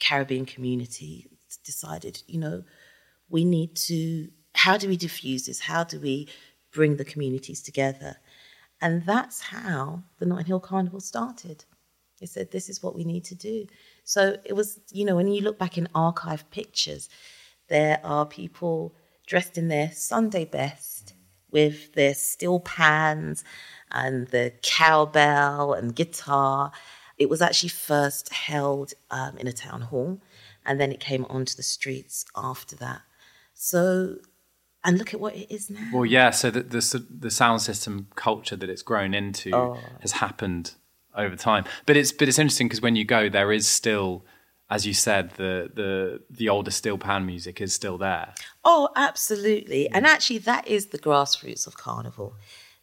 Caribbean 0.00 0.46
community 0.46 1.28
decided, 1.64 2.22
you 2.26 2.38
know, 2.38 2.64
we 3.28 3.44
need 3.44 3.74
to, 3.76 4.28
how 4.54 4.76
do 4.76 4.88
we 4.88 4.96
diffuse 4.96 5.46
this? 5.46 5.60
How 5.60 5.84
do 5.84 6.00
we 6.00 6.28
bring 6.72 6.96
the 6.96 7.04
communities 7.04 7.62
together? 7.62 8.16
And 8.80 9.04
that's 9.04 9.40
how 9.40 10.02
the 10.18 10.26
Notting 10.26 10.46
Hill 10.46 10.60
Carnival 10.60 11.00
started. 11.00 11.64
They 12.20 12.26
said, 12.26 12.50
this 12.50 12.68
is 12.68 12.82
what 12.82 12.94
we 12.94 13.04
need 13.04 13.24
to 13.24 13.34
do. 13.34 13.66
So 14.04 14.36
it 14.44 14.54
was, 14.54 14.80
you 14.90 15.04
know, 15.04 15.16
when 15.16 15.28
you 15.28 15.42
look 15.42 15.58
back 15.58 15.78
in 15.78 15.88
archive 15.94 16.50
pictures, 16.50 17.08
there 17.68 18.00
are 18.04 18.26
people 18.26 18.94
dressed 19.26 19.56
in 19.56 19.68
their 19.68 19.90
Sunday 19.92 20.44
best 20.44 21.14
with 21.50 21.92
their 21.94 22.14
steel 22.14 22.60
pans 22.60 23.44
and 23.90 24.26
the 24.28 24.52
cowbell 24.62 25.74
and 25.74 25.94
guitar. 25.94 26.72
It 27.18 27.28
was 27.28 27.40
actually 27.40 27.68
first 27.68 28.32
held 28.32 28.94
um, 29.10 29.36
in 29.38 29.46
a 29.46 29.52
town 29.52 29.82
hall, 29.82 30.20
and 30.66 30.80
then 30.80 30.90
it 30.90 30.98
came 30.98 31.24
onto 31.28 31.54
the 31.54 31.62
streets 31.62 32.24
after 32.34 32.74
that. 32.76 33.02
So, 33.54 34.16
and 34.82 34.98
look 34.98 35.14
at 35.14 35.20
what 35.20 35.36
it 35.36 35.54
is 35.54 35.70
now. 35.70 35.88
Well, 35.92 36.06
yeah. 36.06 36.30
So 36.30 36.50
the 36.50 36.62
the, 36.62 37.06
the 37.08 37.30
sound 37.30 37.60
system 37.62 38.08
culture 38.16 38.56
that 38.56 38.68
it's 38.68 38.82
grown 38.82 39.14
into 39.14 39.54
oh. 39.54 39.78
has 40.00 40.12
happened 40.12 40.74
over 41.16 41.36
time. 41.36 41.64
But 41.86 41.96
it's 41.96 42.12
but 42.12 42.28
it's 42.28 42.38
interesting 42.38 42.68
because 42.68 42.80
when 42.80 42.96
you 42.96 43.04
go, 43.04 43.28
there 43.28 43.52
is 43.52 43.66
still 43.66 44.24
as 44.72 44.86
you 44.86 44.94
said, 44.94 45.32
the 45.32 45.70
the 45.74 46.22
the 46.30 46.48
older 46.48 46.70
steel 46.70 46.96
pan 46.96 47.26
music 47.26 47.60
is 47.60 47.74
still 47.74 47.98
there. 47.98 48.34
Oh, 48.64 48.88
absolutely. 48.96 49.88
And 49.90 50.06
actually 50.06 50.38
that 50.38 50.66
is 50.66 50.86
the 50.86 50.98
grassroots 50.98 51.66
of 51.66 51.76
carnival. 51.76 52.34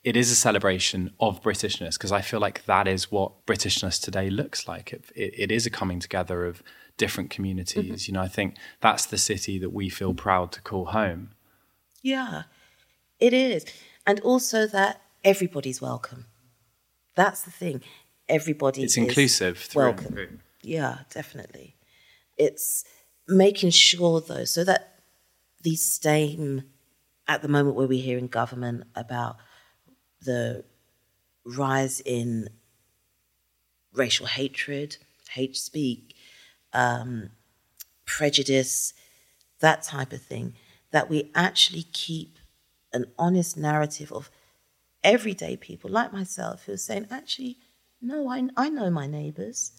It 0.04 0.16
is 0.16 0.32
a 0.32 0.36
celebration 0.36 1.12
of 1.20 1.42
Britishness 1.42 1.94
because 1.94 2.12
I 2.12 2.22
feel 2.22 2.40
like 2.40 2.66
that 2.66 2.88
is 2.88 3.12
what 3.12 3.46
Britishness 3.48 4.00
today 4.02 4.30
looks 4.30 4.68
like. 4.68 4.94
It, 4.94 5.12
it, 5.16 5.34
it 5.38 5.52
is 5.52 5.66
a 5.66 5.70
coming 5.70 6.00
together 6.00 6.46
of 6.46 6.62
different 6.98 7.32
communities. 7.32 8.04
Mm-hmm. 8.04 8.12
You 8.12 8.14
know, 8.14 8.24
I 8.24 8.28
think 8.28 8.56
that's 8.82 9.08
the 9.08 9.18
city 9.18 9.58
that 9.58 9.72
we 9.72 9.90
feel 9.90 10.14
proud 10.14 10.52
to 10.54 10.62
call 10.62 10.86
home. 10.86 11.32
Yeah, 12.04 12.44
it 13.20 13.34
is. 13.34 13.66
And 14.06 14.20
also 14.20 14.68
that 14.68 15.02
everybody's 15.24 15.82
welcome. 15.82 16.28
That's 17.16 17.42
the 17.42 17.52
thing. 17.52 17.82
Everybody 18.30 18.84
It's 18.84 18.96
inclusive. 18.96 19.70
welcome. 19.74 20.42
Yeah, 20.62 21.00
definitely. 21.10 21.76
It's 22.38 22.86
making 23.28 23.72
sure, 23.72 24.22
though, 24.22 24.46
so 24.46 24.64
that 24.64 25.02
these 25.62 25.84
same, 25.84 26.64
at 27.28 27.42
the 27.42 27.48
moment 27.48 27.76
where 27.76 27.88
we 27.88 28.00
hear 28.00 28.18
in 28.18 28.28
government 28.28 28.84
about 28.96 29.38
the 30.22 30.64
rise 31.44 32.02
in 32.02 32.50
racial 33.94 34.28
hatred, 34.28 34.98
hate 35.32 35.58
speak, 35.58 36.16
um, 36.72 37.32
prejudice, 38.06 38.94
that 39.60 39.82
type 39.84 40.14
of 40.14 40.22
thing, 40.22 40.54
that 40.92 41.10
we 41.10 41.32
actually 41.36 41.84
keep 41.92 42.38
an 42.94 43.06
honest 43.18 43.58
narrative 43.58 44.12
of 44.12 44.30
everyday 45.04 45.56
people 45.58 45.90
like 45.90 46.14
myself 46.14 46.66
who 46.66 46.74
are 46.74 46.78
saying, 46.78 47.08
actually, 47.12 47.58
no, 48.02 48.30
I, 48.30 48.48
I 48.56 48.70
know 48.70 48.90
my 48.90 49.08
neighbors 49.08 49.72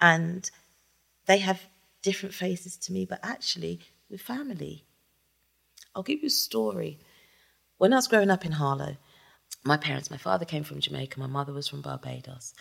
and 0.00 0.50
they 1.26 1.38
have 1.38 1.60
different 2.02 2.34
faces 2.34 2.76
to 2.78 2.92
me, 2.92 3.04
but 3.04 3.20
actually, 3.22 3.80
we're 4.08 4.18
family. 4.18 4.84
I'll 5.94 6.02
give 6.02 6.20
you 6.20 6.28
a 6.28 6.30
story. 6.30 6.98
When 7.78 7.92
I 7.92 7.96
was 7.96 8.08
growing 8.08 8.30
up 8.30 8.44
in 8.44 8.52
Harlow, 8.52 8.96
my 9.64 9.76
parents, 9.76 10.10
my 10.10 10.16
father 10.16 10.44
came 10.44 10.64
from 10.64 10.80
Jamaica, 10.80 11.18
my 11.18 11.26
mother 11.26 11.52
was 11.52 11.68
from 11.68 11.82
Barbados. 11.82 12.54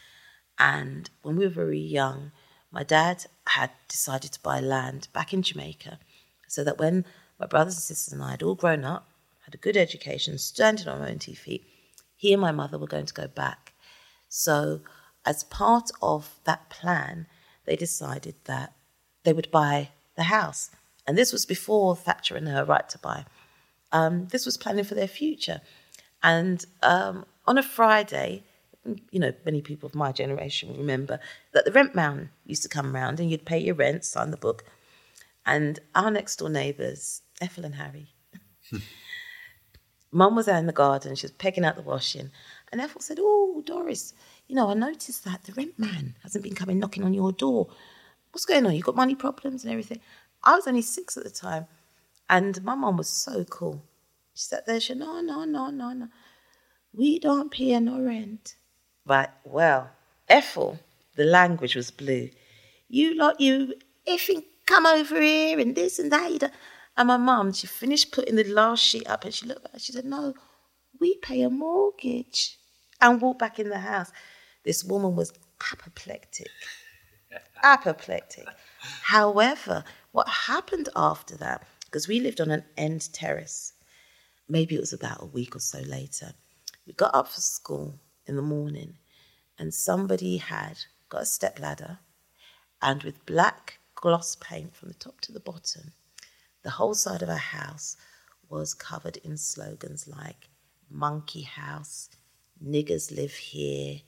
And 0.57 1.09
when 1.21 1.37
we 1.37 1.45
were 1.45 1.53
very 1.53 1.79
young, 1.79 2.31
my 2.71 2.83
dad 2.83 3.25
had 3.47 3.71
decided 3.87 4.33
to 4.33 4.41
buy 4.41 4.59
land 4.59 5.07
back 5.13 5.33
in 5.33 5.41
Jamaica 5.41 5.99
so 6.47 6.63
that 6.63 6.77
when 6.77 7.05
my 7.39 7.45
brothers 7.45 7.75
and 7.75 7.83
sisters 7.83 8.13
and 8.13 8.21
I 8.21 8.31
had 8.31 8.43
all 8.43 8.55
grown 8.55 8.83
up, 8.83 9.07
had 9.45 9.55
a 9.55 9.57
good 9.57 9.77
education, 9.77 10.37
standing 10.37 10.87
on 10.87 11.01
our 11.01 11.07
own 11.07 11.19
two 11.19 11.35
feet, 11.35 11.65
he 12.15 12.33
and 12.33 12.41
my 12.41 12.51
mother 12.51 12.77
were 12.77 12.87
going 12.87 13.05
to 13.05 13.13
go 13.13 13.27
back. 13.27 13.73
So, 14.29 14.81
as 15.25 15.43
part 15.43 15.91
of 16.01 16.39
that 16.45 16.69
plan, 16.69 17.27
they 17.65 17.75
decided 17.75 18.35
that 18.45 18.73
they 19.23 19.33
would 19.33 19.51
buy 19.51 19.89
the 20.15 20.23
house. 20.23 20.71
And 21.05 21.17
this 21.17 21.33
was 21.33 21.45
before 21.45 21.95
Thatcher 21.95 22.35
and 22.35 22.47
her 22.47 22.63
right 22.63 22.87
to 22.89 22.97
buy. 22.99 23.25
Um, 23.91 24.27
this 24.27 24.45
was 24.45 24.57
planning 24.57 24.85
for 24.85 24.95
their 24.95 25.07
future. 25.07 25.61
And 26.21 26.63
um, 26.83 27.25
on 27.45 27.57
a 27.57 27.63
Friday, 27.63 28.43
you 29.11 29.19
know, 29.19 29.33
many 29.45 29.61
people 29.61 29.87
of 29.87 29.95
my 29.95 30.11
generation 30.11 30.75
remember 30.77 31.19
that 31.53 31.65
the 31.65 31.71
rent 31.71 31.95
man 31.95 32.29
used 32.45 32.63
to 32.63 32.69
come 32.69 32.93
round 32.93 33.19
and 33.19 33.29
you'd 33.29 33.45
pay 33.45 33.57
your 33.57 33.75
rent, 33.75 34.05
sign 34.05 34.31
the 34.31 34.37
book. 34.37 34.63
And 35.45 35.79
our 35.95 36.11
next 36.11 36.37
door 36.37 36.49
neighbours, 36.49 37.21
Ethel 37.41 37.65
and 37.65 37.75
Harry, 37.75 38.13
Mum 40.11 40.35
was 40.35 40.47
out 40.47 40.59
in 40.59 40.65
the 40.65 40.73
garden, 40.73 41.15
she 41.15 41.25
was 41.25 41.31
pegging 41.31 41.63
out 41.63 41.75
the 41.75 41.81
washing. 41.81 42.31
And 42.71 42.79
Ethel 42.81 43.01
said, 43.01 43.17
Oh, 43.19 43.63
Doris, 43.65 44.13
you 44.47 44.55
know, 44.55 44.69
I 44.69 44.73
noticed 44.73 45.25
that 45.25 45.43
the 45.43 45.53
rent 45.53 45.77
man 45.77 46.15
hasn't 46.23 46.43
been 46.43 46.55
coming 46.55 46.79
knocking 46.79 47.03
on 47.03 47.13
your 47.13 47.31
door. 47.31 47.67
What's 48.31 48.45
going 48.45 48.65
on? 48.65 48.75
You 48.75 48.83
got 48.83 48.95
money 48.95 49.15
problems 49.15 49.63
and 49.63 49.71
everything. 49.71 49.99
I 50.43 50.55
was 50.55 50.67
only 50.67 50.81
six 50.81 51.17
at 51.17 51.23
the 51.23 51.29
time. 51.29 51.67
And 52.29 52.63
my 52.63 52.75
mum 52.75 52.97
was 52.97 53.09
so 53.09 53.43
cool. 53.43 53.83
She 54.35 54.43
sat 54.43 54.65
there, 54.67 54.79
she 54.79 54.89
said, 54.89 54.97
No, 54.97 55.21
no, 55.21 55.45
no, 55.45 55.69
no, 55.69 55.93
no. 55.93 56.07
We 56.93 57.19
don't 57.19 57.51
pay 57.51 57.79
no 57.79 57.99
rent. 57.99 58.55
But, 59.05 59.33
well, 59.43 59.89
Ethel, 60.27 60.79
the 61.15 61.25
language 61.25 61.75
was 61.75 61.91
blue. 61.91 62.29
You 62.87 63.15
lot, 63.15 63.41
you 63.41 63.73
effing 64.07 64.43
come 64.65 64.85
over 64.85 65.19
here 65.19 65.59
and 65.59 65.75
this 65.75 65.97
and 65.97 66.11
that. 66.11 66.51
And 66.95 67.07
my 67.07 67.17
mum, 67.17 67.53
she 67.53 67.65
finished 67.65 68.11
putting 68.11 68.35
the 68.35 68.43
last 68.43 68.83
sheet 68.83 69.07
up 69.09 69.25
and 69.25 69.33
she 69.33 69.47
looked 69.47 69.63
back 69.63 69.81
she 69.81 69.91
said, 69.91 70.05
No, 70.05 70.33
we 70.99 71.17
pay 71.17 71.41
a 71.41 71.49
mortgage. 71.49 72.58
And 73.01 73.21
walked 73.21 73.39
back 73.39 73.59
in 73.59 73.69
the 73.69 73.79
house. 73.79 74.11
This 74.63 74.83
woman 74.83 75.15
was 75.15 75.33
apoplectic. 75.71 76.49
apoplectic. 77.63 78.47
However, 79.03 79.83
what 80.11 80.27
happened 80.27 80.89
after 80.95 81.37
that, 81.37 81.65
because 81.85 82.07
we 82.07 82.19
lived 82.19 82.41
on 82.41 82.51
an 82.51 82.63
end 82.77 83.11
terrace, 83.13 83.73
maybe 84.47 84.75
it 84.75 84.81
was 84.81 84.93
about 84.93 85.21
a 85.21 85.25
week 85.25 85.55
or 85.55 85.59
so 85.59 85.79
later, 85.79 86.33
we 86.85 86.93
got 86.93 87.15
up 87.15 87.27
for 87.27 87.41
school 87.41 87.99
in 88.25 88.35
the 88.35 88.41
morning 88.41 88.97
and 89.57 89.73
somebody 89.73 90.37
had 90.37 90.77
got 91.09 91.23
a 91.23 91.25
step 91.25 91.59
ladder 91.59 91.99
and 92.81 93.03
with 93.03 93.25
black 93.25 93.79
gloss 93.95 94.35
paint 94.35 94.75
from 94.75 94.89
the 94.89 94.93
top 94.95 95.19
to 95.21 95.31
the 95.31 95.39
bottom, 95.39 95.91
the 96.63 96.71
whole 96.71 96.93
side 96.93 97.21
of 97.21 97.29
our 97.29 97.35
house 97.35 97.97
was 98.49 98.73
covered 98.73 99.17
in 99.17 99.37
slogans 99.37 100.07
like 100.07 100.49
Monkey 100.89 101.41
House, 101.41 102.09
Niggers 102.63 103.15
Live 103.15 103.33
Here, 103.33 104.01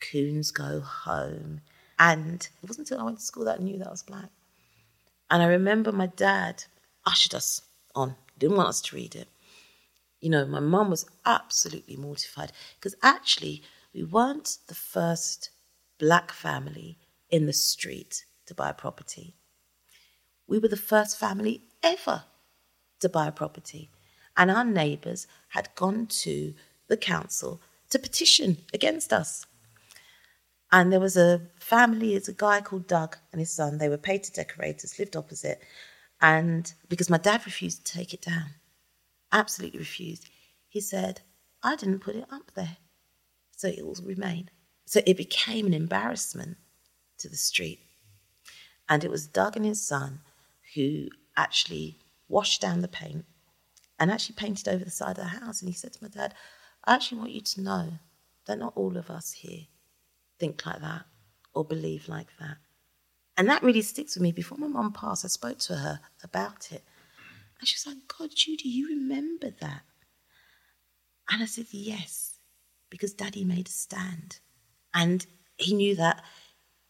Coons 0.00 0.50
Go 0.50 0.80
Home. 0.80 1.60
And 1.98 2.48
it 2.62 2.68
wasn't 2.68 2.90
until 2.90 3.02
I 3.02 3.04
went 3.06 3.18
to 3.18 3.24
school 3.24 3.44
that 3.44 3.60
I 3.60 3.62
knew 3.62 3.78
that 3.78 3.88
I 3.88 3.90
was 3.90 4.02
black. 4.02 4.30
And 5.30 5.42
I 5.42 5.46
remember 5.46 5.92
my 5.92 6.06
dad 6.06 6.64
ushered 7.04 7.34
us 7.34 7.62
on, 7.94 8.16
didn't 8.38 8.56
want 8.56 8.68
us 8.68 8.80
to 8.82 8.96
read 8.96 9.14
it. 9.14 9.28
You 10.20 10.30
know, 10.30 10.46
my 10.46 10.60
mum 10.60 10.90
was 10.90 11.06
absolutely 11.26 11.96
mortified 11.96 12.52
because 12.76 12.96
actually 13.02 13.62
we 13.94 14.02
weren't 14.02 14.58
the 14.68 14.74
first 14.74 15.50
black 15.98 16.32
family 16.32 16.98
in 17.30 17.46
the 17.46 17.52
street 17.52 18.24
to 18.46 18.54
buy 18.54 18.70
a 18.70 18.74
property. 18.74 19.34
We 20.46 20.58
were 20.58 20.68
the 20.68 20.76
first 20.76 21.18
family 21.18 21.62
ever 21.82 22.24
to 23.00 23.08
buy 23.08 23.28
a 23.28 23.32
property. 23.32 23.90
And 24.36 24.50
our 24.50 24.64
neighbours 24.64 25.26
had 25.48 25.74
gone 25.74 26.06
to 26.06 26.54
the 26.88 26.96
council 26.96 27.60
to 27.90 27.98
petition 27.98 28.58
against 28.72 29.12
us. 29.12 29.46
And 30.70 30.92
there 30.92 31.00
was 31.00 31.16
a 31.16 31.42
family, 31.58 32.14
it's 32.14 32.28
a 32.28 32.34
guy 32.34 32.60
called 32.60 32.86
Doug 32.86 33.16
and 33.32 33.40
his 33.40 33.50
son. 33.50 33.78
They 33.78 33.88
were 33.88 33.96
painter 33.96 34.30
decorators, 34.32 34.98
lived 34.98 35.16
opposite. 35.16 35.62
And 36.20 36.70
because 36.88 37.08
my 37.08 37.16
dad 37.18 37.46
refused 37.46 37.86
to 37.86 37.92
take 37.92 38.12
it 38.12 38.20
down, 38.20 38.50
absolutely 39.32 39.78
refused, 39.78 40.28
he 40.68 40.80
said, 40.80 41.22
I 41.62 41.76
didn't 41.76 42.00
put 42.00 42.16
it 42.16 42.26
up 42.30 42.52
there. 42.54 42.76
So 43.56 43.68
it 43.68 43.84
will 43.84 43.96
remain. 44.04 44.50
So 44.84 45.00
it 45.06 45.16
became 45.16 45.66
an 45.66 45.74
embarrassment 45.74 46.58
to 47.18 47.28
the 47.28 47.36
street. 47.36 47.80
And 48.88 49.04
it 49.04 49.10
was 49.10 49.26
Doug 49.26 49.56
and 49.56 49.64
his 49.64 49.86
son 49.86 50.20
who 50.74 51.08
actually 51.36 51.98
washed 52.28 52.60
down 52.60 52.80
the 52.80 52.88
paint 52.88 53.24
and 53.98 54.10
actually 54.10 54.36
painted 54.36 54.68
over 54.68 54.84
the 54.84 54.90
side 54.90 55.18
of 55.18 55.24
the 55.24 55.40
house. 55.40 55.60
And 55.60 55.68
he 55.68 55.74
said 55.74 55.92
to 55.94 56.02
my 56.02 56.08
dad, 56.08 56.34
I 56.88 56.94
actually 56.94 57.18
want 57.18 57.32
you 57.32 57.42
to 57.42 57.60
know 57.60 57.92
that 58.46 58.58
not 58.58 58.72
all 58.74 58.96
of 58.96 59.10
us 59.10 59.32
here 59.32 59.66
think 60.38 60.64
like 60.64 60.80
that 60.80 61.04
or 61.52 61.62
believe 61.62 62.08
like 62.08 62.28
that. 62.40 62.56
And 63.36 63.46
that 63.50 63.62
really 63.62 63.82
sticks 63.82 64.14
with 64.14 64.22
me. 64.22 64.32
Before 64.32 64.56
my 64.56 64.68
mum 64.68 64.94
passed, 64.94 65.22
I 65.22 65.28
spoke 65.28 65.58
to 65.58 65.74
her 65.74 66.00
about 66.24 66.72
it. 66.72 66.82
And 67.60 67.68
she 67.68 67.74
was 67.74 67.86
like, 67.86 68.08
God, 68.08 68.30
Judy, 68.34 68.70
you 68.70 68.88
remember 68.88 69.50
that? 69.60 69.82
And 71.30 71.42
I 71.42 71.44
said, 71.44 71.66
Yes, 71.72 72.38
because 72.88 73.12
daddy 73.12 73.44
made 73.44 73.68
a 73.68 73.70
stand. 73.70 74.38
And 74.94 75.26
he 75.58 75.74
knew 75.74 75.94
that 75.96 76.24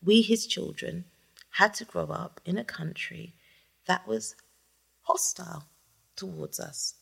we, 0.00 0.22
his 0.22 0.46
children, 0.46 1.06
had 1.50 1.74
to 1.74 1.84
grow 1.84 2.04
up 2.04 2.40
in 2.44 2.56
a 2.56 2.62
country 2.62 3.34
that 3.88 4.06
was 4.06 4.36
hostile 5.00 5.64
towards 6.14 6.60
us. 6.60 6.94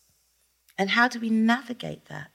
And 0.78 0.90
how 0.90 1.08
do 1.08 1.20
we 1.20 1.28
navigate 1.28 2.06
that? 2.06 2.30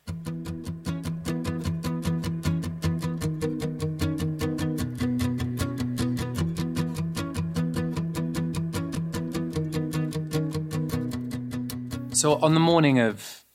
So 12.21 12.35
on 12.35 12.53
the 12.53 12.59
morning 12.59 12.99
of, 12.99 13.45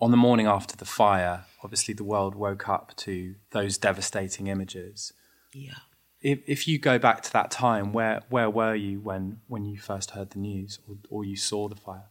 on 0.00 0.10
the 0.10 0.16
morning 0.16 0.46
after 0.46 0.74
the 0.74 0.86
fire, 0.86 1.44
obviously 1.62 1.92
the 1.92 2.02
world 2.02 2.34
woke 2.34 2.66
up 2.66 2.96
to 2.96 3.34
those 3.50 3.76
devastating 3.76 4.46
images. 4.46 5.12
Yeah. 5.52 5.80
If, 6.22 6.38
if 6.46 6.66
you 6.66 6.78
go 6.78 6.98
back 6.98 7.20
to 7.24 7.32
that 7.34 7.50
time, 7.50 7.92
where 7.92 8.22
where 8.30 8.48
were 8.48 8.74
you 8.74 9.00
when 9.00 9.40
when 9.48 9.66
you 9.66 9.76
first 9.76 10.12
heard 10.12 10.30
the 10.30 10.38
news 10.38 10.78
or, 10.88 10.96
or 11.10 11.24
you 11.26 11.36
saw 11.36 11.68
the 11.68 11.76
fire? 11.76 12.08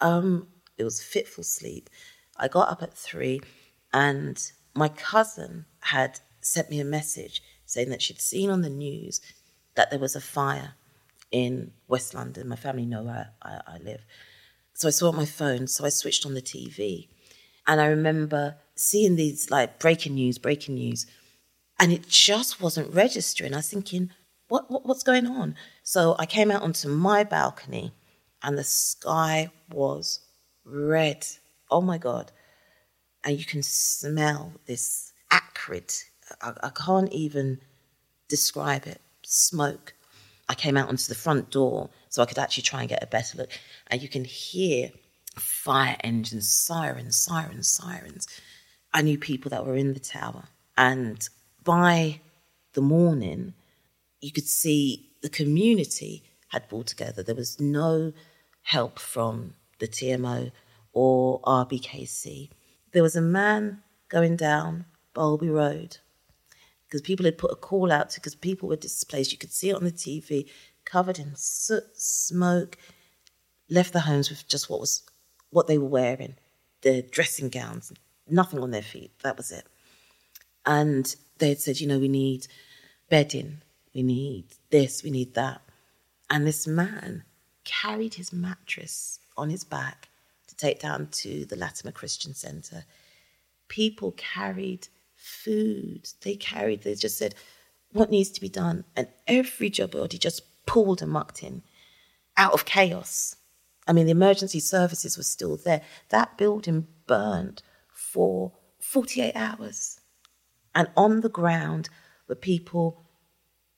Um, 0.00 0.48
it 0.78 0.84
was 0.84 1.02
fitful 1.02 1.44
sleep. 1.44 1.90
I 2.38 2.48
got 2.48 2.70
up 2.70 2.82
at 2.82 2.94
three, 2.94 3.42
and 3.92 4.42
my 4.74 4.88
cousin 4.88 5.66
had 5.80 6.20
sent 6.40 6.70
me 6.70 6.80
a 6.80 6.84
message 6.84 7.42
saying 7.66 7.90
that 7.90 8.00
she'd 8.00 8.22
seen 8.22 8.48
on 8.48 8.62
the 8.62 8.70
news 8.70 9.20
that 9.74 9.90
there 9.90 10.00
was 10.00 10.16
a 10.16 10.20
fire 10.20 10.76
in 11.30 11.72
West 11.88 12.14
London. 12.14 12.48
My 12.48 12.56
family 12.56 12.86
know 12.86 13.02
where 13.02 13.32
I, 13.42 13.60
I 13.66 13.78
live. 13.78 14.00
So 14.82 14.88
I 14.88 14.90
saw 14.90 15.06
it 15.06 15.10
on 15.10 15.16
my 15.16 15.26
phone. 15.26 15.68
So 15.68 15.84
I 15.84 15.90
switched 15.90 16.26
on 16.26 16.34
the 16.34 16.42
TV. 16.42 17.06
And 17.68 17.80
I 17.80 17.86
remember 17.86 18.56
seeing 18.74 19.14
these 19.14 19.48
like 19.48 19.78
breaking 19.78 20.14
news, 20.14 20.38
breaking 20.38 20.74
news. 20.74 21.06
And 21.78 21.92
it 21.92 22.08
just 22.08 22.60
wasn't 22.60 22.92
registering. 22.92 23.54
I 23.54 23.58
was 23.58 23.70
thinking, 23.70 24.10
what, 24.48 24.68
what 24.72 24.84
what's 24.84 25.04
going 25.04 25.28
on? 25.28 25.54
So 25.84 26.16
I 26.18 26.26
came 26.26 26.50
out 26.50 26.62
onto 26.62 26.88
my 26.88 27.22
balcony 27.22 27.92
and 28.42 28.58
the 28.58 28.64
sky 28.64 29.52
was 29.70 30.18
red. 30.64 31.28
Oh 31.70 31.80
my 31.80 31.96
God. 31.96 32.32
And 33.22 33.38
you 33.38 33.44
can 33.44 33.62
smell 33.62 34.52
this 34.66 35.12
acrid, 35.30 35.94
I, 36.40 36.54
I 36.60 36.70
can't 36.70 37.12
even 37.12 37.60
describe 38.28 38.88
it, 38.88 39.00
smoke. 39.24 39.94
I 40.48 40.54
came 40.56 40.76
out 40.76 40.88
onto 40.88 41.06
the 41.06 41.14
front 41.14 41.50
door 41.50 41.90
so 42.12 42.22
I 42.22 42.26
could 42.26 42.38
actually 42.38 42.64
try 42.64 42.80
and 42.80 42.90
get 42.90 43.02
a 43.02 43.06
better 43.06 43.38
look. 43.38 43.48
And 43.86 44.02
you 44.02 44.08
can 44.08 44.24
hear 44.24 44.90
fire 45.34 45.96
engines, 46.00 46.46
sirens, 46.52 47.16
sirens, 47.16 47.68
sirens. 47.68 48.28
I 48.92 49.00
knew 49.00 49.16
people 49.16 49.48
that 49.48 49.64
were 49.64 49.76
in 49.76 49.94
the 49.94 49.98
tower. 49.98 50.44
And 50.76 51.26
by 51.64 52.20
the 52.74 52.82
morning, 52.82 53.54
you 54.20 54.30
could 54.30 54.46
see 54.46 55.08
the 55.22 55.30
community 55.30 56.22
had 56.48 56.68
pulled 56.68 56.88
together. 56.88 57.22
There 57.22 57.34
was 57.34 57.58
no 57.58 58.12
help 58.60 58.98
from 58.98 59.54
the 59.78 59.88
TMO 59.88 60.52
or 60.92 61.40
RBKC. 61.40 62.50
There 62.92 63.02
was 63.02 63.16
a 63.16 63.22
man 63.22 63.82
going 64.10 64.36
down 64.36 64.84
Bowlby 65.14 65.48
Road 65.48 65.96
because 66.84 67.00
people 67.00 67.24
had 67.24 67.38
put 67.38 67.52
a 67.52 67.56
call 67.56 67.90
out 67.90 68.10
to 68.10 68.20
because 68.20 68.34
people 68.34 68.68
were 68.68 68.76
displaced. 68.76 69.32
You 69.32 69.38
could 69.38 69.50
see 69.50 69.70
it 69.70 69.76
on 69.76 69.84
the 69.84 69.90
TV, 69.90 70.50
covered 70.92 71.18
in 71.18 71.32
soot, 71.34 71.84
smoke, 71.94 72.76
left 73.70 73.94
the 73.94 74.00
homes 74.00 74.28
with 74.28 74.46
just 74.46 74.68
what 74.68 74.80
was 74.80 75.02
what 75.50 75.66
they 75.66 75.78
were 75.78 75.88
wearing, 75.88 76.34
their 76.82 77.02
dressing 77.02 77.48
gowns, 77.48 77.92
nothing 78.28 78.60
on 78.60 78.70
their 78.70 78.82
feet. 78.82 79.10
That 79.22 79.36
was 79.36 79.50
it. 79.50 79.66
And 80.66 81.14
they 81.38 81.48
had 81.50 81.60
said, 81.60 81.80
you 81.80 81.86
know, 81.88 81.98
we 81.98 82.08
need 82.08 82.46
bedding, 83.08 83.62
we 83.94 84.02
need 84.02 84.44
this, 84.70 85.02
we 85.02 85.10
need 85.10 85.34
that. 85.34 85.62
And 86.30 86.46
this 86.46 86.66
man 86.66 87.24
carried 87.64 88.14
his 88.14 88.32
mattress 88.32 89.18
on 89.36 89.50
his 89.50 89.64
back 89.64 90.08
to 90.48 90.56
take 90.56 90.80
down 90.80 91.08
to 91.22 91.44
the 91.46 91.56
Latymer 91.56 91.94
Christian 91.94 92.34
Center. 92.34 92.84
People 93.68 94.12
carried 94.12 94.88
food. 95.16 96.08
They 96.20 96.34
carried, 96.36 96.82
they 96.82 96.94
just 96.94 97.18
said, 97.18 97.34
what 97.92 98.10
needs 98.10 98.30
to 98.30 98.40
be 98.40 98.48
done? 98.48 98.84
And 98.96 99.08
every 99.26 99.70
job 99.70 99.92
body 99.92 100.18
just 100.18 100.42
pulled 100.66 101.02
and 101.02 101.10
mucked 101.10 101.42
in 101.42 101.62
out 102.36 102.52
of 102.52 102.64
chaos. 102.64 103.36
I 103.86 103.92
mean, 103.92 104.06
the 104.06 104.12
emergency 104.12 104.60
services 104.60 105.16
were 105.16 105.22
still 105.22 105.56
there. 105.56 105.82
That 106.10 106.38
building 106.38 106.86
burned 107.06 107.62
for 107.92 108.52
48 108.80 109.32
hours. 109.34 110.00
And 110.74 110.88
on 110.96 111.20
the 111.20 111.28
ground 111.28 111.88
were 112.28 112.34
people 112.34 113.04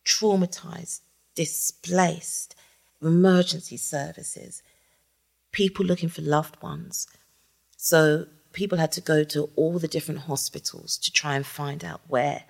traumatized, 0.05 1.01
displaced, 1.35 2.55
emergency 3.03 3.77
services, 3.77 4.63
people 5.53 5.85
looking 5.85 6.09
for 6.09 6.23
loved 6.23 6.63
ones. 6.63 7.07
So 7.77 8.27
people 8.53 8.79
had 8.79 8.93
to 8.93 9.01
go 9.01 9.25
to 9.25 9.51
all 9.57 9.79
the 9.79 9.89
different 9.89 10.21
hospitals 10.21 10.97
to 10.99 11.13
try 11.13 11.37
and 11.37 11.45
find 11.45 11.85
out 11.85 12.01
where 12.07 12.45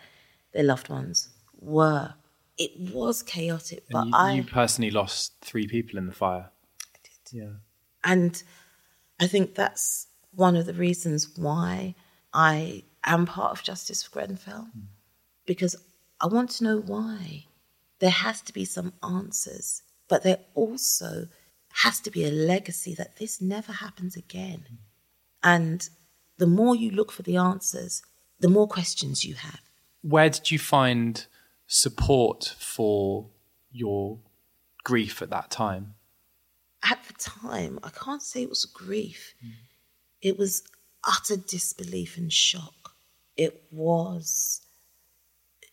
their 0.52 0.64
loved 0.64 0.88
ones 0.88 1.28
were. 1.60 2.14
It 2.56 2.94
was 2.94 3.22
chaotic, 3.22 3.84
but 3.90 4.06
you, 4.06 4.12
I 4.14 4.32
you 4.32 4.44
personally 4.44 4.90
lost 4.90 5.34
three 5.40 5.66
people 5.66 5.98
in 5.98 6.06
the 6.06 6.12
fire. 6.12 6.50
I 6.94 6.98
did. 7.02 7.38
Yeah. 7.38 7.52
And 8.04 8.42
I 9.20 9.26
think 9.26 9.54
that's 9.54 10.06
one 10.32 10.56
of 10.56 10.66
the 10.66 10.74
reasons 10.74 11.36
why 11.36 11.94
I 12.32 12.84
am 13.04 13.26
part 13.26 13.52
of 13.52 13.62
Justice 13.62 14.02
for 14.02 14.10
Grenfell, 14.10 14.68
hmm. 14.72 14.86
because 15.46 15.76
I 16.20 16.26
want 16.26 16.50
to 16.50 16.64
know 16.64 16.78
why. 16.78 17.46
There 18.00 18.10
has 18.10 18.40
to 18.42 18.52
be 18.52 18.64
some 18.64 18.92
answers, 19.02 19.82
but 20.08 20.24
there 20.24 20.40
also 20.54 21.28
has 21.72 22.00
to 22.00 22.10
be 22.10 22.24
a 22.24 22.30
legacy 22.30 22.94
that 22.94 23.16
this 23.16 23.40
never 23.40 23.72
happens 23.72 24.16
again. 24.16 24.64
Hmm. 24.68 24.74
And 25.42 25.88
the 26.38 26.46
more 26.46 26.74
you 26.74 26.90
look 26.90 27.12
for 27.12 27.22
the 27.22 27.36
answers, 27.36 28.02
the 28.40 28.48
more 28.48 28.66
questions 28.66 29.24
you 29.24 29.34
have. 29.34 29.60
Where 30.02 30.28
did 30.28 30.50
you 30.50 30.58
find 30.58 31.26
support 31.66 32.54
for 32.58 33.30
your 33.70 34.18
grief 34.84 35.22
at 35.22 35.30
that 35.30 35.50
time? 35.50 35.94
At 36.82 37.02
the 37.04 37.14
time, 37.14 37.78
I 37.82 37.90
can't 37.90 38.22
say 38.22 38.42
it 38.42 38.48
was 38.48 38.64
grief. 38.64 39.34
Hmm. 39.40 39.50
It 40.20 40.38
was 40.38 40.62
utter 41.06 41.36
disbelief 41.36 42.16
and 42.16 42.32
shock. 42.32 42.94
It 43.36 43.64
was 43.70 44.60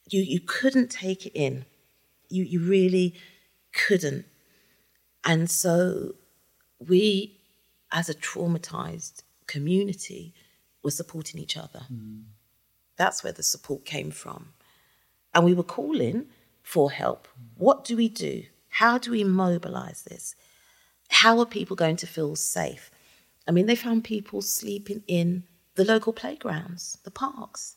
you 0.10 0.22
you 0.22 0.40
couldn't 0.40 0.90
take 0.90 1.26
it 1.26 1.34
in. 1.36 1.66
You 2.30 2.44
you 2.44 2.60
really 2.62 3.16
couldn't. 3.74 4.26
And 5.24 5.50
so 5.50 6.16
we 6.80 7.40
as 7.92 8.10
a 8.10 8.14
traumatized 8.14 9.24
community 9.48 10.34
were 10.84 10.92
supporting 10.92 11.40
each 11.40 11.58
other. 11.58 11.82
Hmm. 11.88 12.22
That's 12.98 13.24
where 13.24 13.34
the 13.34 13.44
support 13.44 13.86
came 13.86 14.12
from. 14.12 14.54
And 15.34 15.46
we 15.46 15.54
were 15.54 15.64
calling 15.64 16.26
for 16.62 16.92
help. 16.92 17.28
What 17.58 17.86
do 17.86 17.96
we 17.96 18.10
do? 18.10 18.44
How 18.70 18.98
do 18.98 19.12
we 19.12 19.24
mobilize 19.24 20.04
this? 20.04 20.36
How 21.10 21.40
are 21.40 21.46
people 21.46 21.76
going 21.76 21.98
to 21.98 22.08
feel 22.08 22.36
safe? 22.36 22.90
I 23.48 23.52
mean, 23.52 23.66
they 23.66 23.76
found 23.76 24.04
people 24.04 24.42
sleeping 24.42 25.04
in 25.08 25.44
the 25.76 25.86
local 25.86 26.14
playgrounds, 26.14 26.98
the 27.04 27.12
parks. 27.12 27.76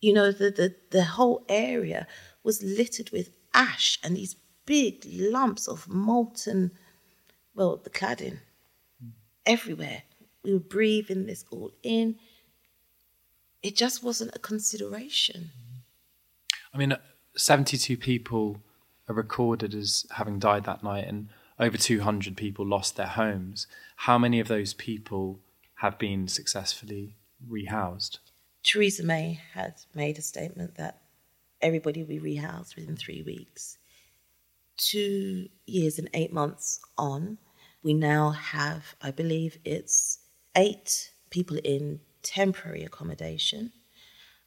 You 0.00 0.12
know, 0.12 0.32
the, 0.32 0.50
the, 0.50 0.74
the 0.90 1.04
whole 1.04 1.44
area 1.48 2.06
was 2.42 2.62
littered 2.62 3.10
with 3.10 3.30
ash 3.54 3.98
and 4.04 4.16
these 4.16 4.36
big 4.66 5.04
lumps 5.06 5.66
of 5.66 5.88
molten, 5.88 6.72
well, 7.54 7.76
the 7.76 7.90
cladding 7.90 8.38
everywhere. 9.46 10.02
We 10.42 10.52
were 10.52 10.58
breathing 10.58 11.26
this 11.26 11.44
all 11.50 11.72
in. 11.82 12.16
It 13.62 13.76
just 13.76 14.02
wasn't 14.02 14.36
a 14.36 14.40
consideration. 14.40 15.50
I 16.76 16.78
mean, 16.78 16.94
72 17.38 17.96
people 17.96 18.60
are 19.08 19.14
recorded 19.14 19.74
as 19.74 20.04
having 20.10 20.38
died 20.38 20.64
that 20.64 20.84
night, 20.84 21.06
and 21.08 21.30
over 21.58 21.78
200 21.78 22.36
people 22.36 22.66
lost 22.66 22.96
their 22.96 23.06
homes. 23.06 23.66
How 23.96 24.18
many 24.18 24.40
of 24.40 24.48
those 24.48 24.74
people 24.74 25.40
have 25.76 25.98
been 25.98 26.28
successfully 26.28 27.16
rehoused? 27.50 28.18
Theresa 28.62 29.04
May 29.04 29.40
had 29.54 29.76
made 29.94 30.18
a 30.18 30.22
statement 30.22 30.76
that 30.76 31.00
everybody 31.62 32.02
will 32.02 32.20
be 32.20 32.36
rehoused 32.36 32.76
within 32.76 32.94
three 32.94 33.22
weeks. 33.22 33.78
Two 34.76 35.48
years 35.64 35.98
and 35.98 36.10
eight 36.12 36.30
months 36.30 36.80
on, 36.98 37.38
we 37.82 37.94
now 37.94 38.32
have, 38.32 38.96
I 39.00 39.12
believe 39.12 39.56
it's 39.64 40.18
eight 40.54 41.10
people 41.30 41.56
in 41.64 42.00
temporary 42.22 42.84
accommodation. 42.84 43.72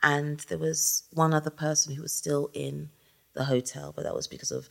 And 0.02 0.40
there 0.42 0.58
was 0.58 1.04
one 1.12 1.34
other 1.34 1.50
person 1.50 1.94
who 1.94 2.02
was 2.02 2.14
still 2.14 2.50
in 2.54 2.90
the 3.34 3.46
hotel, 3.46 3.94
but 3.96 4.04
that 4.04 4.16
was 4.16 4.28
because 4.28 4.52
of 4.52 4.70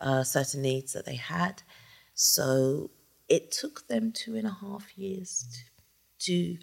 uh, 0.00 0.24
certain 0.24 0.62
needs 0.62 0.92
that 0.94 1.04
they 1.04 1.16
had. 1.16 1.62
So 2.14 2.90
it 3.28 3.50
took 3.50 3.86
them 3.88 4.12
two 4.12 4.36
and 4.36 4.46
a 4.46 4.56
half 4.60 4.96
years 4.96 5.46
to, 6.18 6.56
to 6.56 6.58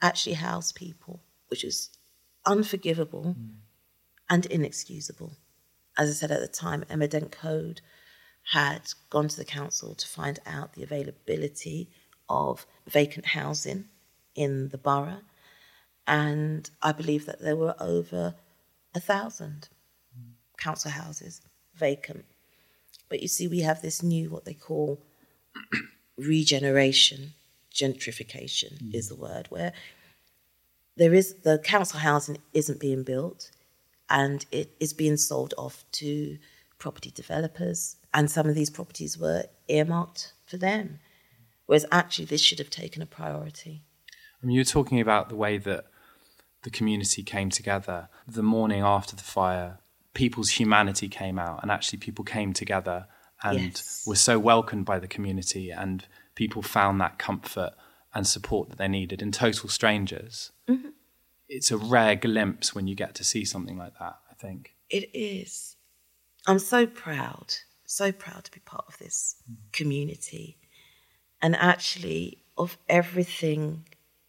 actually 0.00 0.34
house 0.34 0.72
people, 0.72 1.20
which 1.48 1.64
is 1.64 1.90
unforgivable 2.44 3.36
mm. 3.38 3.50
and 4.30 4.46
inexcusable. 4.46 5.32
As 5.98 6.10
I 6.10 6.12
said 6.12 6.30
at 6.30 6.40
the 6.40 6.48
time, 6.48 6.84
Emma 6.88 7.08
Dent 7.08 7.32
Coad 7.32 7.80
had 8.52 8.82
gone 9.10 9.28
to 9.28 9.36
the 9.36 9.44
council 9.44 9.94
to 9.94 10.06
find 10.06 10.38
out 10.46 10.74
the 10.74 10.82
availability 10.82 11.90
of 12.28 12.66
vacant 12.86 13.26
housing 13.26 13.86
in 14.34 14.68
the 14.68 14.78
borough, 14.78 15.22
and 16.06 16.70
I 16.82 16.92
believe 16.92 17.26
that 17.26 17.40
there 17.40 17.56
were 17.56 17.74
over 17.80 18.34
a 18.94 19.00
thousand 19.00 19.68
mm. 20.16 20.32
council 20.58 20.90
houses 20.90 21.42
vacant. 21.74 22.24
But 23.08 23.22
you 23.22 23.28
see, 23.28 23.46
we 23.46 23.60
have 23.60 23.82
this 23.82 24.02
new, 24.02 24.30
what 24.30 24.44
they 24.44 24.54
call 24.54 25.00
regeneration, 26.16 27.34
gentrification 27.72 28.82
mm. 28.82 28.94
is 28.94 29.08
the 29.08 29.16
word, 29.16 29.46
where 29.48 29.72
there 30.96 31.14
is 31.14 31.34
the 31.42 31.58
council 31.58 32.00
housing 32.00 32.38
isn't 32.54 32.80
being 32.80 33.02
built 33.02 33.50
and 34.08 34.46
it 34.50 34.74
is 34.80 34.92
being 34.92 35.16
sold 35.16 35.52
off 35.58 35.84
to 35.92 36.38
property 36.78 37.10
developers. 37.10 37.96
And 38.14 38.30
some 38.30 38.48
of 38.48 38.54
these 38.54 38.70
properties 38.70 39.18
were 39.18 39.44
earmarked 39.68 40.32
for 40.46 40.56
them. 40.56 41.00
Whereas 41.66 41.84
actually, 41.90 42.26
this 42.26 42.40
should 42.40 42.60
have 42.60 42.70
taken 42.70 43.02
a 43.02 43.06
priority. 43.06 43.82
I 44.42 44.46
mean, 44.46 44.54
you're 44.54 44.64
talking 44.64 45.00
about 45.00 45.28
the 45.28 45.36
way 45.36 45.58
that 45.58 45.86
the 46.66 46.70
community 46.70 47.22
came 47.22 47.48
together 47.48 48.08
the 48.26 48.42
morning 48.42 48.82
after 48.82 49.14
the 49.14 49.22
fire. 49.22 49.78
People's 50.14 50.50
humanity 50.50 51.08
came 51.08 51.38
out, 51.38 51.62
and 51.62 51.70
actually, 51.70 52.00
people 52.00 52.24
came 52.24 52.52
together 52.52 53.06
and 53.44 53.60
yes. 53.60 54.02
were 54.04 54.16
so 54.16 54.36
welcomed 54.40 54.84
by 54.84 54.98
the 54.98 55.06
community, 55.06 55.70
and 55.70 56.06
people 56.34 56.62
found 56.62 57.00
that 57.00 57.20
comfort 57.20 57.70
and 58.12 58.26
support 58.26 58.68
that 58.68 58.78
they 58.78 58.88
needed 58.88 59.22
in 59.22 59.30
total 59.30 59.68
strangers. 59.68 60.50
Mm-hmm. 60.68 60.88
It's 61.48 61.70
a 61.70 61.76
rare 61.76 62.16
glimpse 62.16 62.74
when 62.74 62.88
you 62.88 62.96
get 62.96 63.14
to 63.14 63.22
see 63.22 63.44
something 63.44 63.78
like 63.78 63.96
that, 64.00 64.16
I 64.28 64.34
think. 64.34 64.74
It 64.90 65.08
is. 65.14 65.76
I'm 66.48 66.58
so 66.58 66.84
proud, 66.84 67.54
so 67.84 68.10
proud 68.10 68.42
to 68.42 68.50
be 68.50 68.58
part 68.58 68.86
of 68.88 68.98
this 68.98 69.36
mm. 69.48 69.54
community. 69.72 70.58
And 71.40 71.54
actually, 71.54 72.42
of 72.58 72.76
everything 72.88 73.84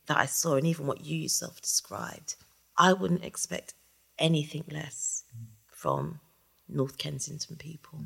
that 0.08 0.18
I 0.18 0.26
saw, 0.26 0.56
and 0.56 0.66
even 0.66 0.88
what 0.88 1.06
you 1.06 1.18
yourself 1.18 1.62
described, 1.62 2.36
I 2.78 2.94
wouldn't 2.94 3.24
expect 3.24 3.74
anything 4.18 4.64
less 4.72 5.24
from 5.68 6.20
North 6.68 6.98
Kensington 6.98 7.56
people. 7.56 8.00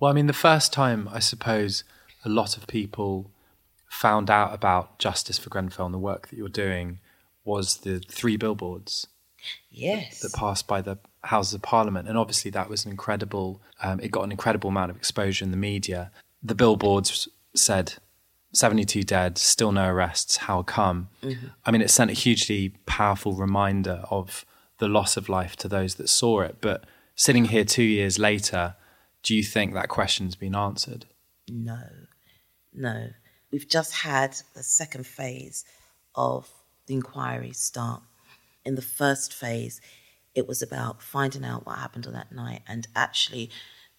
Well, 0.00 0.10
I 0.10 0.14
mean, 0.14 0.26
the 0.26 0.32
first 0.32 0.72
time, 0.72 1.08
I 1.12 1.18
suppose, 1.18 1.84
a 2.24 2.28
lot 2.28 2.56
of 2.56 2.66
people 2.66 3.30
found 3.88 4.30
out 4.30 4.52
about 4.52 4.98
Justice 4.98 5.38
for 5.38 5.50
Grenfell 5.50 5.86
and 5.86 5.94
the 5.94 5.98
work 5.98 6.28
that 6.28 6.36
you're 6.36 6.48
doing 6.48 6.98
was 7.44 7.78
the 7.78 8.00
three 8.00 8.36
billboards. 8.36 9.06
Yes. 9.70 10.20
That, 10.20 10.32
that 10.32 10.38
passed 10.38 10.66
by 10.66 10.80
the 10.80 10.98
Houses 11.22 11.54
of 11.54 11.62
Parliament. 11.62 12.08
And 12.08 12.18
obviously, 12.18 12.50
that 12.52 12.68
was 12.68 12.84
an 12.84 12.90
incredible, 12.90 13.60
um, 13.82 14.00
it 14.00 14.10
got 14.10 14.24
an 14.24 14.32
incredible 14.32 14.70
amount 14.70 14.90
of 14.90 14.96
exposure 14.96 15.44
in 15.44 15.50
the 15.50 15.56
media. 15.56 16.10
The 16.42 16.54
billboards 16.54 17.28
said 17.54 17.94
72 18.54 19.02
dead, 19.02 19.38
still 19.38 19.72
no 19.72 19.88
arrests, 19.88 20.38
how 20.38 20.62
come? 20.62 21.08
Mm-hmm. 21.22 21.46
I 21.64 21.70
mean, 21.70 21.82
it 21.82 21.90
sent 21.90 22.10
a 22.10 22.14
hugely 22.14 22.70
powerful 22.86 23.34
reminder 23.34 24.04
of 24.10 24.44
the 24.78 24.88
loss 24.88 25.16
of 25.16 25.28
life 25.28 25.56
to 25.56 25.68
those 25.68 25.96
that 25.96 26.08
saw 26.08 26.40
it. 26.40 26.58
But 26.60 26.84
sitting 27.14 27.46
here 27.46 27.64
two 27.64 27.82
years 27.82 28.18
later, 28.18 28.76
do 29.22 29.34
you 29.34 29.42
think 29.42 29.74
that 29.74 29.88
question's 29.88 30.36
been 30.36 30.54
answered? 30.54 31.06
No, 31.48 31.80
no. 32.72 33.08
We've 33.50 33.68
just 33.68 33.94
had 33.94 34.36
the 34.54 34.62
second 34.62 35.06
phase 35.06 35.64
of 36.14 36.48
the 36.86 36.94
inquiry 36.94 37.52
start. 37.52 38.02
In 38.64 38.74
the 38.74 38.82
first 38.82 39.32
phase, 39.32 39.80
it 40.34 40.48
was 40.48 40.62
about 40.62 41.02
finding 41.02 41.44
out 41.44 41.66
what 41.66 41.78
happened 41.78 42.06
on 42.06 42.12
that 42.14 42.32
night, 42.32 42.62
and 42.66 42.86
actually, 42.96 43.50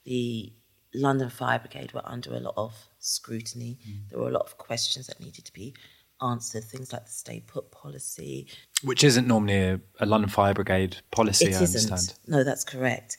the 0.03 0.51
London 0.93 1.29
Fire 1.29 1.59
Brigade 1.59 1.93
were 1.93 2.01
under 2.05 2.33
a 2.33 2.39
lot 2.39 2.53
of 2.57 2.87
scrutiny. 3.05 3.77
Mm. 3.87 4.09
There 4.09 4.19
were 4.19 4.29
a 4.29 4.33
lot 4.33 4.45
of 4.45 4.57
questions 4.57 5.07
that 5.07 5.19
needed 5.19 5.45
to 5.45 5.53
be 5.53 5.73
answered, 6.21 6.63
things 6.63 6.93
like 6.93 7.05
the 7.05 7.11
stay 7.11 7.41
put 7.41 7.71
policy. 7.71 8.47
Which 8.83 9.03
isn't 9.03 9.27
normally 9.27 9.59
a, 9.59 9.79
a 9.99 10.05
London 10.05 10.29
Fire 10.29 10.53
Brigade 10.53 10.97
policy, 11.11 11.45
it 11.45 11.55
I 11.55 11.61
isn't. 11.63 11.91
understand. 11.91 12.19
No, 12.27 12.43
that's 12.43 12.63
correct. 12.63 13.17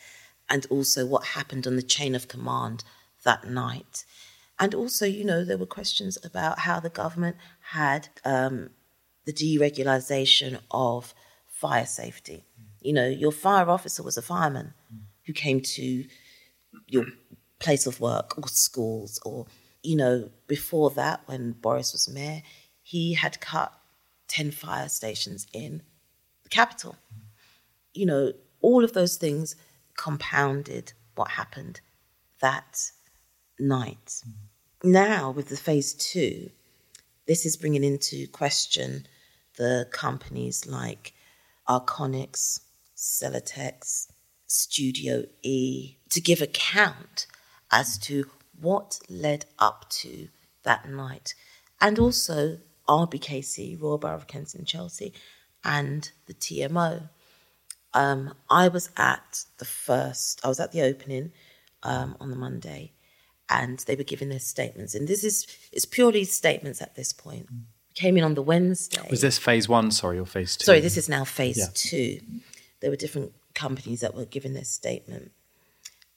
And 0.49 0.67
also 0.71 1.07
what 1.07 1.25
happened 1.25 1.67
on 1.67 1.77
the 1.77 1.83
chain 1.83 2.15
of 2.15 2.29
command 2.29 2.85
that 3.25 3.49
night. 3.49 4.05
And 4.59 4.75
also, 4.75 5.05
you 5.05 5.25
know, 5.25 5.45
there 5.45 5.59
were 5.59 5.67
questions 5.67 6.17
about 6.25 6.61
how 6.61 6.81
the 6.81 6.89
government 6.89 7.37
had 7.73 8.09
um, 8.25 8.71
the 9.27 9.33
deregulation 9.33 10.61
of 10.71 11.13
fire 11.47 11.85
safety. 11.87 12.45
You 12.81 12.93
know, 12.93 13.07
your 13.07 13.33
fire 13.33 13.69
officer 13.69 14.03
was 14.03 14.17
a 14.17 14.23
fireman 14.23 14.73
who 15.27 15.33
came 15.33 15.61
to 15.61 16.05
your 16.87 17.07
place 17.59 17.87
of 17.87 18.01
work 18.01 18.39
or 18.39 18.49
schools, 18.49 19.21
or, 19.25 19.47
you 19.87 19.97
know, 19.97 20.29
before 20.49 20.91
that, 20.91 21.21
when 21.27 21.53
Boris 21.53 21.93
was 21.93 22.09
mayor, 22.09 22.43
he 22.83 23.15
had 23.15 23.41
cut 23.41 23.73
10 24.29 24.51
fire 24.51 24.89
stations 24.89 25.47
in 25.53 25.81
the 26.43 26.49
capital. 26.49 26.97
You 27.95 28.07
know, 28.07 28.33
all 28.61 28.83
of 28.83 28.95
those 28.95 29.17
things 29.17 29.55
compounded 29.97 30.93
what 31.15 31.31
happened 31.31 31.81
that 32.41 32.91
night. 33.61 34.23
Now, 34.83 35.31
with 35.31 35.49
the 35.49 35.57
phase 35.57 35.95
two, 35.95 36.51
this 37.29 37.47
is 37.47 37.57
bringing 37.57 37.85
into 37.85 38.27
question 38.27 39.07
the 39.57 39.89
companies 39.93 40.67
like 40.67 41.15
Arconics, 41.69 42.61
Celotex, 42.97 44.09
Studio 44.49 45.25
E 45.43 45.97
to 46.11 46.21
give 46.21 46.43
account 46.43 47.27
as 47.71 47.99
to 47.99 48.27
what 48.61 49.01
led 49.09 49.45
up 49.59 49.89
to 49.91 50.29
that 50.63 50.89
night. 50.89 51.35
And 51.81 51.99
also 51.99 52.59
RBKC, 52.89 53.81
Royal 53.81 53.99
Borough 53.99 54.15
of 54.15 54.27
Kensington 54.27 54.67
Chelsea, 54.67 55.13
and 55.65 56.11
the 56.27 56.35
TMO. 56.35 57.09
Um, 57.95 58.35
I 58.51 58.69
was 58.69 58.91
at 58.97 59.45
the 59.59 59.65
first, 59.65 60.41
I 60.45 60.49
was 60.49 60.61
at 60.61 60.73
the 60.73 60.83
opening 60.83 61.33
um, 61.83 62.17
on 62.21 62.31
the 62.31 62.37
Monday, 62.37 62.93
and 63.49 63.79
they 63.81 63.97
were 63.97 64.05
giving 64.05 64.29
their 64.29 64.39
statements. 64.39 64.95
And 64.95 65.09
this 65.09 65.25
is 65.25 65.47
it's 65.73 65.85
purely 65.85 66.25
statements 66.25 66.83
at 66.83 66.95
this 66.95 67.13
point. 67.13 67.47
Mm. 67.53 67.63
Came 67.95 68.19
in 68.19 68.25
on 68.25 68.35
the 68.35 68.43
Wednesday. 68.43 69.07
Was 69.11 69.23
this 69.23 69.39
phase 69.39 69.69
one, 69.71 69.91
sorry, 69.91 70.19
or 70.19 70.27
phase 70.27 70.57
two? 70.57 70.65
Sorry, 70.65 70.81
this 70.81 70.99
is 70.99 71.09
now 71.09 71.25
phase 71.25 71.57
yeah. 71.57 71.67
two. 71.73 72.21
There 72.81 72.91
were 72.91 72.97
different 72.97 73.33
companies 73.55 74.01
that 74.01 74.15
were 74.15 74.27
giving 74.27 74.53
their 74.53 74.65
statement. 74.65 75.33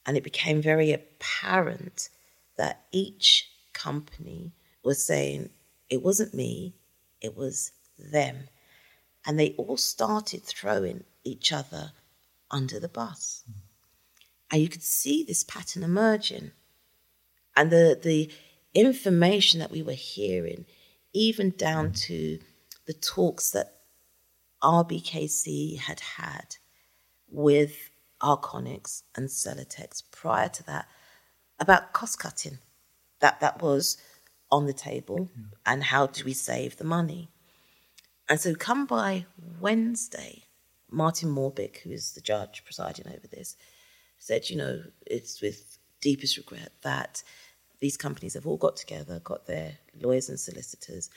And 0.04 0.16
it 0.16 0.22
became 0.22 0.60
very 0.60 0.92
apparent 0.92 2.10
that 2.60 2.84
each 2.92 3.50
company 3.72 4.52
was 4.84 5.02
saying, 5.02 5.48
it 5.88 6.02
wasn't 6.02 6.34
me, 6.34 6.74
it 7.22 7.34
was 7.34 7.72
them. 7.98 8.48
And 9.26 9.40
they 9.40 9.54
all 9.56 9.78
started 9.78 10.44
throwing 10.44 11.04
each 11.24 11.54
other 11.54 11.92
under 12.50 12.78
the 12.78 12.88
bus. 12.88 13.44
Mm. 13.50 13.54
And 14.50 14.62
you 14.62 14.68
could 14.68 14.82
see 14.82 15.24
this 15.24 15.42
pattern 15.42 15.82
emerging 15.82 16.50
and 17.56 17.70
the 17.70 17.98
the 18.02 18.30
information 18.74 19.60
that 19.60 19.70
we 19.70 19.82
were 19.82 19.92
hearing, 19.92 20.66
even 21.14 21.54
down 21.56 21.92
to 21.92 22.38
the 22.86 22.92
talks 22.92 23.50
that 23.52 23.80
RBKC 24.62 25.78
had 25.78 26.00
had 26.00 26.56
with 27.30 27.90
Arconics 28.22 29.02
and 29.16 29.28
Celotex 29.28 30.02
prior 30.10 30.50
to 30.50 30.62
that 30.64 30.86
about 31.60 31.92
cost 31.92 32.18
cutting. 32.18 32.58
That 33.20 33.40
that 33.40 33.62
was 33.62 33.98
on 34.50 34.66
the 34.66 34.72
table 34.72 35.18
mm-hmm. 35.18 35.42
and 35.66 35.84
how 35.84 36.06
do 36.06 36.24
we 36.24 36.32
save 36.32 36.76
the 36.76 36.84
money. 36.84 37.28
And 38.28 38.40
so 38.40 38.54
come 38.54 38.86
by 38.86 39.26
Wednesday, 39.60 40.44
Martin 40.90 41.30
Moore-Bick, 41.30 41.82
who 41.84 41.90
is 41.90 42.12
the 42.12 42.20
judge 42.20 42.64
presiding 42.64 43.08
over 43.08 43.26
this, 43.26 43.56
said, 44.18 44.48
you 44.50 44.56
know, 44.56 44.82
it's 45.06 45.40
with 45.40 45.78
deepest 46.00 46.36
regret 46.36 46.72
that 46.82 47.22
these 47.80 47.96
companies 47.96 48.34
have 48.34 48.46
all 48.46 48.56
got 48.56 48.76
together, 48.76 49.20
got 49.22 49.46
their 49.46 49.78
lawyers 50.00 50.28
and 50.28 50.38
solicitors, 50.38 51.10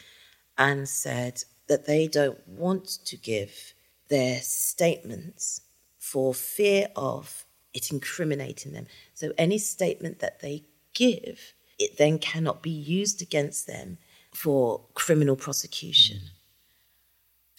and 0.58 0.88
said 0.88 1.44
that 1.68 1.86
they 1.86 2.08
don't 2.08 2.48
want 2.48 2.88
to 3.06 3.18
give 3.18 3.74
their 4.10 4.40
statements 4.42 5.62
for 5.98 6.34
fear 6.34 6.88
of 6.96 7.43
it 7.74 7.92
incriminating 7.92 8.74
them. 8.74 8.88
So 9.14 9.34
any 9.38 9.58
statement 9.58 10.20
that 10.20 10.42
they 10.42 10.64
give, 10.94 11.54
it 11.80 11.98
then 11.98 12.20
cannot 12.20 12.62
be 12.62 12.70
used 12.70 13.22
against 13.22 13.68
them 13.68 13.98
for 14.34 14.82
criminal 14.94 15.36
prosecution. 15.36 16.20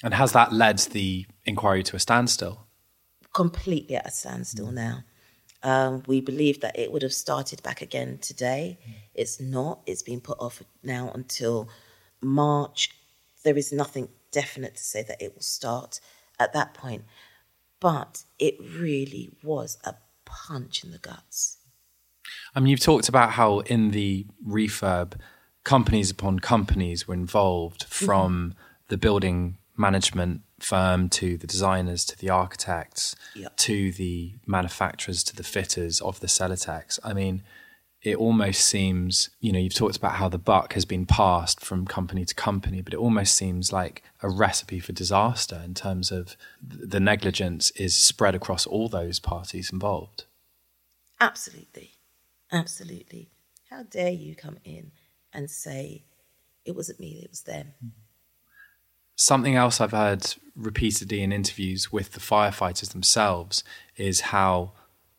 And 0.03 0.15
has 0.15 0.33
that 0.33 0.53
led 0.53 0.79
the 0.79 1.27
inquiry 1.45 1.83
to 1.85 1.97
a 1.97 1.99
standstill? 1.99 2.67
Completely 3.33 3.97
at 3.97 4.07
a 4.07 4.11
standstill 4.11 4.71
now. 4.71 5.05
Um, 5.63 6.03
we 6.07 6.21
believe 6.21 6.61
that 6.61 6.79
it 6.79 6.93
would 6.93 7.03
have 7.03 7.15
started 7.15 7.63
back 7.63 7.81
again 7.81 8.19
today. 8.19 8.79
It's 9.15 9.41
not. 9.41 9.81
It's 9.87 10.03
been 10.03 10.21
put 10.21 10.39
off 10.39 10.63
now 10.83 11.11
until 11.15 11.71
March. 12.21 12.91
There 13.45 13.57
is 13.57 13.73
nothing 13.73 14.09
definite 14.31 14.77
to 14.77 14.83
say 14.83 15.03
that 15.05 15.23
it 15.23 15.35
will 15.35 15.43
start 15.43 16.01
at 16.39 16.53
that 16.53 16.75
point. 16.75 17.05
But 17.85 18.25
it 18.39 18.57
really 18.59 19.29
was 19.43 19.77
a 19.85 19.97
punch 20.25 20.83
in 20.85 20.91
the 20.91 20.99
guts. 20.99 21.59
I 22.55 22.61
mean, 22.61 22.69
you've 22.69 22.81
talked 22.81 23.11
about 23.11 23.33
how 23.33 23.59
in 23.61 23.91
the 23.91 24.25
refurb, 24.49 25.21
companies 25.65 26.11
upon 26.11 26.39
companies 26.39 27.07
were 27.07 27.13
involved 27.13 27.85
from 27.85 28.33
mm-hmm. 28.33 28.59
the 28.89 28.97
building 28.97 29.59
management 29.77 30.41
firm 30.61 31.11
to 31.11 31.37
the 31.37 31.47
designers 31.47 32.07
to 32.07 32.19
the 32.19 32.31
architects 32.31 33.15
yep. 33.35 33.55
to 33.59 33.93
the 33.93 34.33
manufacturers 34.47 35.23
to 35.25 35.37
the 35.37 35.43
fitters 35.43 36.01
of 36.01 36.21
the 36.21 36.27
Celotex. 36.27 36.99
I 37.05 37.13
mean, 37.13 37.43
it 38.05 38.17
almost 38.17 38.67
seems, 38.67 39.31
you 39.41 39.51
know, 39.51 39.59
you've 39.59 39.75
talked 39.75 39.97
about 39.97 40.17
how 40.17 40.29
the 40.29 40.39
buck 40.39 40.75
has 40.75 40.85
been 40.85 41.07
passed 41.07 41.65
from 41.65 41.87
company 41.87 42.27
to 42.27 42.35
company, 42.35 42.83
but 42.83 42.93
it 42.93 42.99
almost 42.99 43.35
seems 43.35 43.73
like 43.73 44.03
a 44.23 44.29
recipe 44.29 44.79
for 44.79 44.93
disaster 44.93 45.63
in 45.65 45.73
terms 45.73 46.13
of 46.13 46.37
the 46.63 47.01
negligence 47.01 47.71
is 47.73 47.97
spread 47.97 48.35
across 48.35 48.67
all 48.67 48.89
those 48.89 49.19
parties 49.19 49.73
involved. 49.73 50.25
Absolutely. 51.19 51.93
Absolutely. 52.53 53.31
How 53.71 53.85
dare 53.85 54.11
you 54.11 54.37
come 54.37 54.59
in 54.65 54.93
and 55.33 55.51
say, 55.51 56.05
it 56.67 56.77
wasn't 56.77 57.01
me, 57.01 57.23
it 57.25 57.31
was 57.31 57.43
them? 57.43 57.73
Something 59.17 59.57
else 59.57 59.81
I've 59.81 59.93
heard 59.93 60.35
repeatedly 60.55 61.23
in 61.23 61.33
interviews 61.33 61.91
with 61.91 62.13
the 62.13 62.21
firefighters 62.21 62.93
themselves 62.93 63.65
is 63.97 64.21
how 64.21 64.73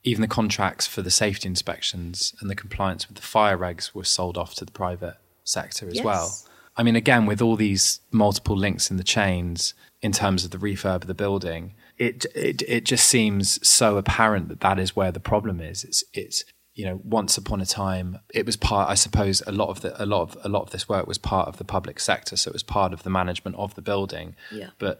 even 0.05 0.21
the 0.21 0.27
contracts 0.27 0.85
for 0.87 1.01
the 1.01 1.11
safety 1.11 1.49
inspections 1.49 2.33
and 2.39 2.49
the 2.49 2.55
compliance 2.55 3.07
with 3.07 3.17
the 3.17 3.23
fire 3.23 3.57
regs 3.57 3.93
were 3.93 4.03
sold 4.03 4.37
off 4.37 4.53
to 4.55 4.63
the 4.63 4.71
private 4.71 5.17
sector 5.43 5.87
as 5.87 5.95
yes. 5.95 6.05
well. 6.05 6.37
I 6.77 6.83
mean, 6.83 6.95
again, 6.95 7.25
with 7.25 7.41
all 7.41 7.55
these 7.55 8.01
multiple 8.11 8.55
links 8.55 8.91
in 8.91 8.97
the 8.97 9.03
chains 9.03 9.73
in 10.01 10.11
terms 10.11 10.45
of 10.45 10.51
the 10.51 10.57
refurb 10.57 10.97
of 10.97 11.07
the 11.07 11.13
building, 11.13 11.73
it 11.97 12.25
it 12.35 12.61
it 12.67 12.85
just 12.85 13.07
seems 13.07 13.65
so 13.67 13.97
apparent 13.97 14.49
that 14.49 14.59
that 14.59 14.77
is 14.77 14.95
where 14.95 15.11
the 15.11 15.19
problem 15.19 15.59
is. 15.59 15.83
It's 15.83 16.03
it's 16.13 16.43
you 16.75 16.85
know 16.85 17.01
once 17.03 17.37
upon 17.37 17.61
a 17.61 17.65
time 17.65 18.19
it 18.33 18.45
was 18.45 18.57
part 18.57 18.89
i 18.89 18.95
suppose 18.95 19.41
a 19.47 19.51
lot 19.53 19.69
of 19.69 19.79
the 19.79 20.03
a 20.03 20.05
lot 20.05 20.21
of 20.21 20.37
a 20.43 20.49
lot 20.49 20.61
of 20.61 20.71
this 20.71 20.89
work 20.89 21.07
was 21.07 21.17
part 21.17 21.47
of 21.47 21.55
the 21.55 21.63
public 21.63 22.01
sector 22.01 22.35
so 22.35 22.49
it 22.49 22.53
was 22.53 22.63
part 22.63 22.91
of 22.91 23.03
the 23.03 23.09
management 23.09 23.55
of 23.55 23.73
the 23.75 23.81
building 23.81 24.35
yeah. 24.51 24.69
but 24.77 24.99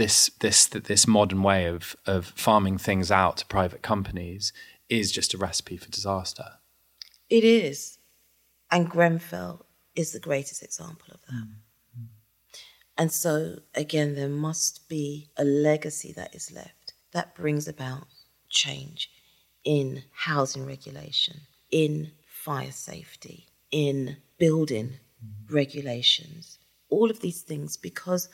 this 0.00 0.30
this 0.40 0.66
this 0.66 1.06
modern 1.06 1.42
way 1.42 1.66
of 1.66 1.94
of 2.06 2.32
farming 2.34 2.78
things 2.78 3.10
out 3.10 3.36
to 3.36 3.44
private 3.44 3.82
companies 3.82 4.50
is 4.88 5.12
just 5.12 5.34
a 5.34 5.38
recipe 5.38 5.76
for 5.76 5.90
disaster. 5.90 6.46
It 7.28 7.44
is, 7.44 7.98
and 8.70 8.88
Grenfell 8.88 9.66
is 9.94 10.12
the 10.12 10.18
greatest 10.18 10.62
example 10.62 11.08
of 11.12 11.20
that. 11.28 11.46
Mm. 11.98 12.06
And 12.96 13.12
so 13.12 13.58
again, 13.74 14.14
there 14.14 14.30
must 14.30 14.88
be 14.88 15.28
a 15.36 15.44
legacy 15.44 16.12
that 16.14 16.34
is 16.34 16.50
left 16.50 16.94
that 17.12 17.34
brings 17.34 17.68
about 17.68 18.06
change 18.48 19.10
in 19.64 20.02
housing 20.14 20.64
regulation, 20.64 21.40
in 21.70 22.12
fire 22.26 22.72
safety, 22.72 23.48
in 23.70 24.16
building 24.38 24.88
mm. 25.22 25.54
regulations, 25.54 26.58
all 26.88 27.10
of 27.10 27.20
these 27.20 27.42
things, 27.42 27.76
because 27.76 28.30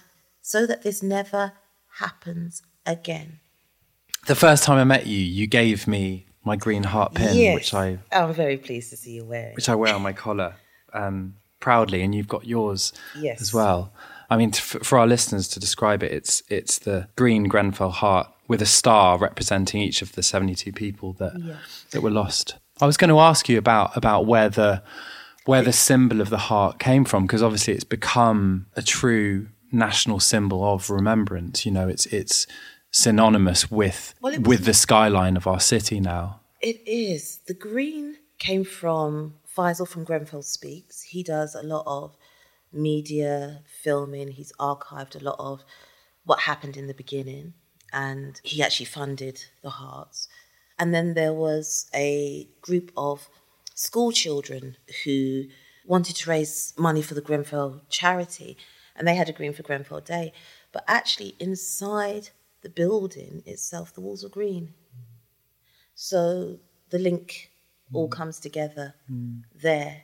so 0.47 0.65
that 0.65 0.83
this 0.83 1.03
never 1.03 1.53
happens 1.99 2.63
again. 2.87 3.41
The 4.29 4.37
first 4.37 4.63
time 4.63 4.79
I 4.79 4.85
met 4.85 5.05
you, 5.05 5.19
you 5.19 5.49
gave 5.49 5.89
me 5.89 6.27
my 6.45 6.55
green 6.55 6.85
heart 6.85 7.15
pin, 7.15 7.37
yes. 7.37 7.55
which 7.57 7.75
I 7.75 7.99
I'm 8.13 8.33
very 8.33 8.57
pleased 8.57 8.91
to 8.91 8.97
see 8.97 9.11
you 9.17 9.25
wearing, 9.25 9.57
which 9.57 9.69
I 9.69 9.75
wear 9.75 9.93
on 9.93 10.03
my 10.03 10.13
collar 10.13 10.55
um, 10.93 11.35
proudly, 11.59 12.01
and 12.03 12.15
you've 12.15 12.29
got 12.29 12.47
yours 12.47 12.93
yes. 13.19 13.41
as 13.41 13.53
well. 13.53 13.93
I 14.31 14.37
mean, 14.37 14.53
for 14.53 14.99
our 14.99 15.07
listeners 15.09 15.49
to 15.49 15.59
describe 15.59 16.05
it, 16.05 16.13
it's 16.13 16.45
it's 16.49 16.79
the 16.79 17.09
green 17.17 17.49
Grenfell 17.49 17.91
heart 17.91 18.29
with 18.47 18.63
a 18.63 18.67
star 18.67 19.19
representing 19.19 19.83
each 19.83 20.01
of 20.01 20.13
the 20.13 20.23
72 20.23 20.73
people 20.73 21.13
that 21.15 21.33
yes. 21.41 21.87
that 21.91 22.03
were 22.03 22.11
lost. 22.11 22.55
I 22.81 22.87
was 22.87 22.97
going 22.97 23.11
to 23.11 23.19
ask 23.19 23.49
you 23.49 23.59
about 23.59 23.97
about 23.97 24.27
where 24.27 24.49
the 24.49 24.85
where 25.45 25.63
the 25.63 25.73
symbol 25.73 26.21
of 26.21 26.31
the 26.31 26.39
heart 26.39 26.79
came 26.79 27.05
from 27.05 27.27
because 27.27 27.43
obviously 27.43 27.75
it's 27.75 27.85
become 27.85 28.67
a 28.77 28.83
true 28.83 29.49
national 29.77 30.21
symbol 30.21 30.65
of 30.65 30.91
remembrance. 30.91 31.65
You 31.65 31.73
know, 31.73 31.89
it's 31.89 32.07
it's 32.07 32.47
synonymous 32.91 33.71
with 33.71 34.15
well, 34.21 34.33
was, 34.33 34.49
with 34.49 34.65
the 34.65 34.75
skyline 34.75 35.37
of 35.37 35.47
our 35.47 35.61
city 35.61 36.01
now. 36.01 36.41
It 36.61 36.81
is. 36.87 37.41
The 37.47 37.55
green 37.55 38.17
came 38.39 38.65
from 38.65 39.35
Faisal 39.57 39.89
from 39.89 40.05
Grenfell 40.05 40.43
Speaks. 40.43 41.03
He 41.03 41.23
does 41.23 41.55
a 41.55 41.63
lot 41.63 41.85
of 41.87 42.17
media 42.73 43.63
filming. 43.83 44.29
He's 44.33 44.53
archived 44.59 45.21
a 45.21 45.25
lot 45.25 45.37
of 45.39 45.65
what 46.25 46.41
happened 46.41 46.77
in 46.77 46.87
the 46.87 46.95
beginning, 46.95 47.55
and 47.93 48.41
he 48.43 48.63
actually 48.63 48.87
funded 48.87 49.45
the 49.63 49.71
Hearts. 49.71 50.29
And 50.79 50.95
then 50.95 51.15
there 51.15 51.33
was 51.33 51.89
a 51.95 52.49
group 52.61 52.91
of 52.97 53.29
school 53.75 54.13
children 54.13 54.77
who 55.05 55.45
wanted 55.87 56.17
to 56.17 56.31
raise 56.31 56.75
money 56.77 57.01
for 57.01 57.15
the 57.15 57.21
Grenfell 57.21 57.83
charity 57.89 58.57
and 58.97 59.07
they 59.07 59.15
had 59.15 59.29
a 59.29 59.33
green 59.33 59.53
for 59.53 59.63
Grenfell 59.63 60.01
Day. 60.01 60.33
But 60.73 60.85
actually, 60.89 61.35
inside 61.39 62.31
the 62.63 62.69
building 62.69 63.43
itself, 63.47 63.95
the 63.95 64.01
walls 64.01 64.25
are 64.25 64.29
green. 64.29 64.75
So 65.95 66.59
the 66.91 66.99
link 66.99 67.51
all 67.93 68.09
comes 68.09 68.41
together 68.41 68.95
mm. 69.11 69.43
there. 69.55 70.03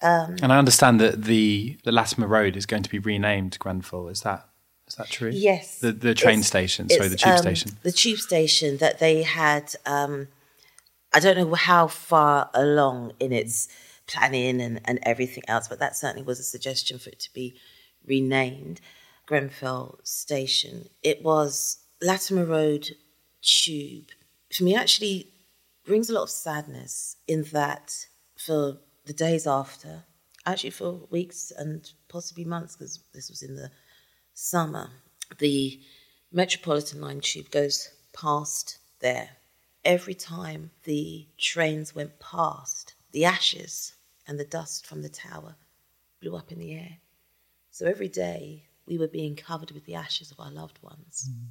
Um, 0.00 0.36
and 0.42 0.52
I 0.52 0.58
understand 0.58 1.00
that 1.00 1.24
the 1.24 1.76
the 1.82 1.90
Latimer 1.90 2.28
Road 2.28 2.56
is 2.56 2.66
going 2.66 2.84
to 2.84 2.90
be 2.90 2.98
renamed 2.98 3.58
Grenfell. 3.58 4.08
Is 4.08 4.20
that 4.20 4.48
is 4.86 4.94
that 4.94 5.08
true? 5.08 5.30
Yes. 5.32 5.80
The 5.80 5.92
the 5.92 6.14
train 6.14 6.40
it's, 6.40 6.48
station. 6.48 6.86
It's, 6.86 6.96
sorry, 6.96 7.08
the 7.08 7.16
tube 7.16 7.32
um, 7.32 7.38
station. 7.38 7.72
The 7.82 7.92
tube 7.92 8.18
station 8.18 8.76
that 8.78 9.00
they 9.00 9.22
had. 9.22 9.74
Um, 9.86 10.28
I 11.12 11.20
don't 11.20 11.38
know 11.38 11.54
how 11.54 11.86
far 11.86 12.50
along 12.52 13.12
in 13.18 13.32
its 13.32 13.68
planning 14.06 14.60
and, 14.60 14.80
and 14.84 14.98
everything 15.02 15.42
else, 15.48 15.66
but 15.66 15.78
that 15.78 15.96
certainly 15.96 16.22
was 16.22 16.38
a 16.38 16.42
suggestion 16.42 16.98
for 16.98 17.08
it 17.10 17.18
to 17.20 17.32
be 17.32 17.56
renamed 18.08 18.80
Grenfell 19.26 19.98
Station. 20.02 20.88
It 21.02 21.22
was 21.22 21.78
Latimer 22.00 22.44
Road 22.44 22.90
Tube. 23.42 24.08
For 24.52 24.64
me, 24.64 24.74
actually 24.74 25.32
brings 25.84 26.10
a 26.10 26.14
lot 26.14 26.22
of 26.22 26.30
sadness 26.30 27.16
in 27.26 27.42
that 27.52 28.06
for 28.36 28.78
the 29.04 29.12
days 29.12 29.46
after, 29.46 30.04
actually 30.46 30.70
for 30.70 30.92
weeks 31.10 31.52
and 31.56 31.90
possibly 32.08 32.44
months, 32.44 32.76
because 32.76 33.00
this 33.12 33.30
was 33.30 33.42
in 33.42 33.54
the 33.54 33.70
summer, 34.34 34.90
the 35.38 35.80
Metropolitan 36.30 37.00
Line 37.00 37.20
tube 37.20 37.50
goes 37.50 37.90
past 38.12 38.78
there. 39.00 39.30
Every 39.84 40.14
time 40.14 40.70
the 40.84 41.26
trains 41.38 41.94
went 41.94 42.20
past, 42.20 42.94
the 43.12 43.24
ashes 43.24 43.94
and 44.26 44.38
the 44.38 44.44
dust 44.44 44.86
from 44.86 45.02
the 45.02 45.08
tower 45.08 45.56
blew 46.20 46.36
up 46.36 46.52
in 46.52 46.58
the 46.58 46.74
air. 46.74 46.98
So 47.78 47.86
every 47.86 48.08
day 48.08 48.64
we 48.88 48.98
were 48.98 49.06
being 49.06 49.36
covered 49.36 49.70
with 49.70 49.84
the 49.84 49.94
ashes 49.94 50.32
of 50.32 50.40
our 50.40 50.50
loved 50.50 50.82
ones. 50.82 51.30
Mm. 51.30 51.50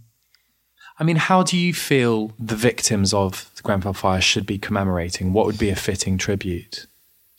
I 1.00 1.06
mean, 1.06 1.16
how 1.16 1.42
do 1.42 1.58
you 1.58 1.74
feel 1.74 2.34
the 2.38 2.58
victims 2.58 3.14
of 3.14 3.50
the 3.56 3.62
Grenfell 3.62 3.94
fire 3.94 4.20
should 4.20 4.46
be 4.46 4.58
commemorating? 4.58 5.32
What 5.32 5.46
would 5.46 5.58
be 5.58 5.70
a 5.70 5.76
fitting 5.78 6.18
tribute? 6.18 6.86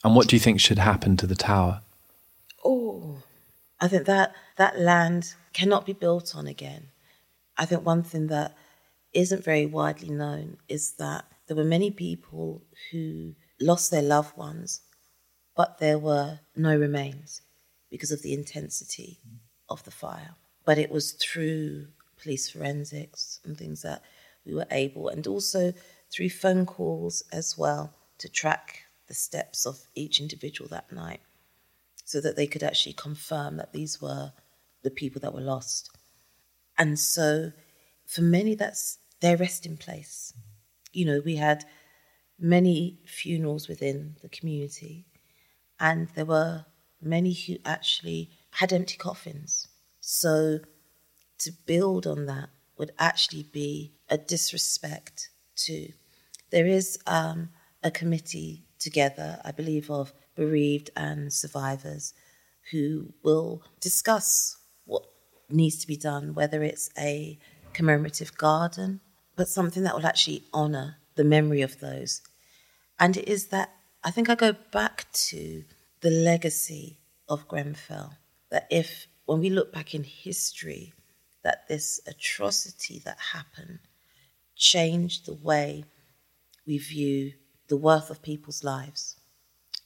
And 0.03 0.17
what 0.17 0.27
do 0.27 0.37
you 0.37 0.41
think 0.41 0.59
should 0.59 0.79
happen 0.79 1.19
to 1.19 1.27
the 1.27 1.35
tower? 1.35 1.83
Oh, 2.65 3.19
I 3.79 3.89
think 3.89 4.07
that 4.07 4.35
that 4.57 4.81
land 4.81 5.35
cannot 5.53 5.85
be 5.85 5.93
built 5.93 6.35
on 6.35 6.47
again. 6.47 6.89
I 7.59 7.67
think 7.67 7.85
one 7.85 8.03
thing 8.03 8.29
that 8.29 8.57
isn't 9.13 9.45
very 9.45 9.67
widely 9.67 10.09
known 10.09 10.57
is 10.67 10.93
that 10.93 11.27
there 11.47 11.59
were 11.59 11.77
many 11.77 11.91
people 11.91 12.63
who 12.91 13.35
lost 13.61 13.91
their 13.91 14.01
loved 14.01 14.35
ones, 14.39 14.81
but 15.55 15.77
there 15.77 15.99
were 15.99 16.41
no 16.57 16.75
remains 16.75 17.43
because 17.91 18.11
of 18.11 18.23
the 18.23 18.35
intensity 18.35 19.21
of 19.69 19.83
the 19.85 19.91
fire. 19.91 20.35
But 20.65 20.79
it 20.79 20.91
was 20.91 21.13
through 21.13 21.89
police 22.21 22.51
forensics 22.51 23.41
and 23.45 23.57
things 23.57 23.83
that 23.83 24.03
we 24.45 24.55
were 24.55 24.67
able, 24.71 25.09
and 25.09 25.27
also 25.27 25.73
through 26.11 26.31
phone 26.31 26.67
calls 26.67 27.23
as 27.33 27.57
well, 27.57 27.95
to 28.19 28.29
track 28.29 28.85
the 29.07 29.15
steps 29.15 29.67
of 29.67 29.79
each 29.95 30.21
individual 30.21 30.69
that 30.69 30.91
night 30.93 31.21
so 32.05 32.21
that 32.21 32.37
they 32.37 32.47
could 32.47 32.63
actually 32.63 32.95
confirm 32.95 33.57
that 33.57 33.73
these 33.73 34.01
were 34.01 34.33
the 34.83 34.91
people 34.91 35.21
that 35.21 35.35
were 35.35 35.41
lost. 35.41 35.91
And 36.77 36.99
so 36.99 37.53
for 38.07 38.23
many, 38.23 38.55
that's 38.55 38.99
their 39.21 39.37
resting 39.37 39.77
place. 39.77 40.33
You 40.93 41.05
know, 41.05 41.23
we 41.25 41.37
had 41.37 41.65
many 42.39 42.99
funerals 43.05 43.69
within 43.69 44.17
the 44.23 44.29
community, 44.29 45.07
and 45.79 46.09
there 46.15 46.25
were 46.25 46.65
many 47.01 47.33
who 47.33 47.57
actually 47.65 48.31
had 48.53 48.73
empty 48.73 48.97
coffins. 48.97 49.69
So 50.01 50.61
to 51.39 51.53
build 51.67 52.07
on 52.07 52.27
that 52.27 52.49
would 52.77 52.93
actually 52.99 53.45
be 53.45 53.93
a 54.09 54.19
disrespect 54.19 55.31
to. 55.57 55.93
There 56.51 56.67
is 56.67 56.99
um, 57.07 57.51
a 57.83 57.91
committee 57.91 58.65
together, 58.79 59.41
I 59.45 59.53
believe, 59.53 59.91
of 59.91 60.13
bereaved 60.35 60.91
and 60.97 61.33
survivors 61.33 62.15
who 62.71 63.13
will 63.23 63.63
discuss 63.81 64.57
what 64.85 65.05
needs 65.51 65.79
to 65.79 65.87
be 65.87 65.97
done, 65.97 66.35
whether 66.35 66.63
it's 66.63 66.91
a 66.99 67.39
commemorative 67.73 68.37
garden, 68.37 69.01
but 69.37 69.49
something 69.49 69.83
that 69.83 69.95
will 69.95 70.07
actually 70.07 70.43
honour 70.55 70.97
the 71.17 71.25
memory 71.25 71.63
of 71.63 71.81
those. 71.81 72.23
And 72.99 73.17
it 73.17 73.29
is 73.29 73.47
that 73.47 73.73
I 74.05 74.11
think 74.11 74.31
I 74.31 74.35
go 74.35 74.55
back 74.73 75.07
to 75.13 75.65
the 76.01 76.11
legacy 76.11 76.99
of 77.29 77.49
Grenfell. 77.49 78.15
That 78.51 78.67
if, 78.71 79.07
when 79.27 79.41
we 79.41 79.51
look 79.51 79.73
back 79.73 79.95
in 79.95 80.05
history, 80.05 80.93
that 81.43 81.69
this 81.69 82.01
atrocity 82.07 83.01
that 83.05 83.19
happened 83.33 83.81
changed 84.57 85.27
the 85.27 85.35
way 85.35 85.85
we 86.67 86.79
view 86.79 87.33
the 87.69 87.77
worth 87.77 88.11
of 88.11 88.23
people's 88.23 88.65
lives, 88.65 89.17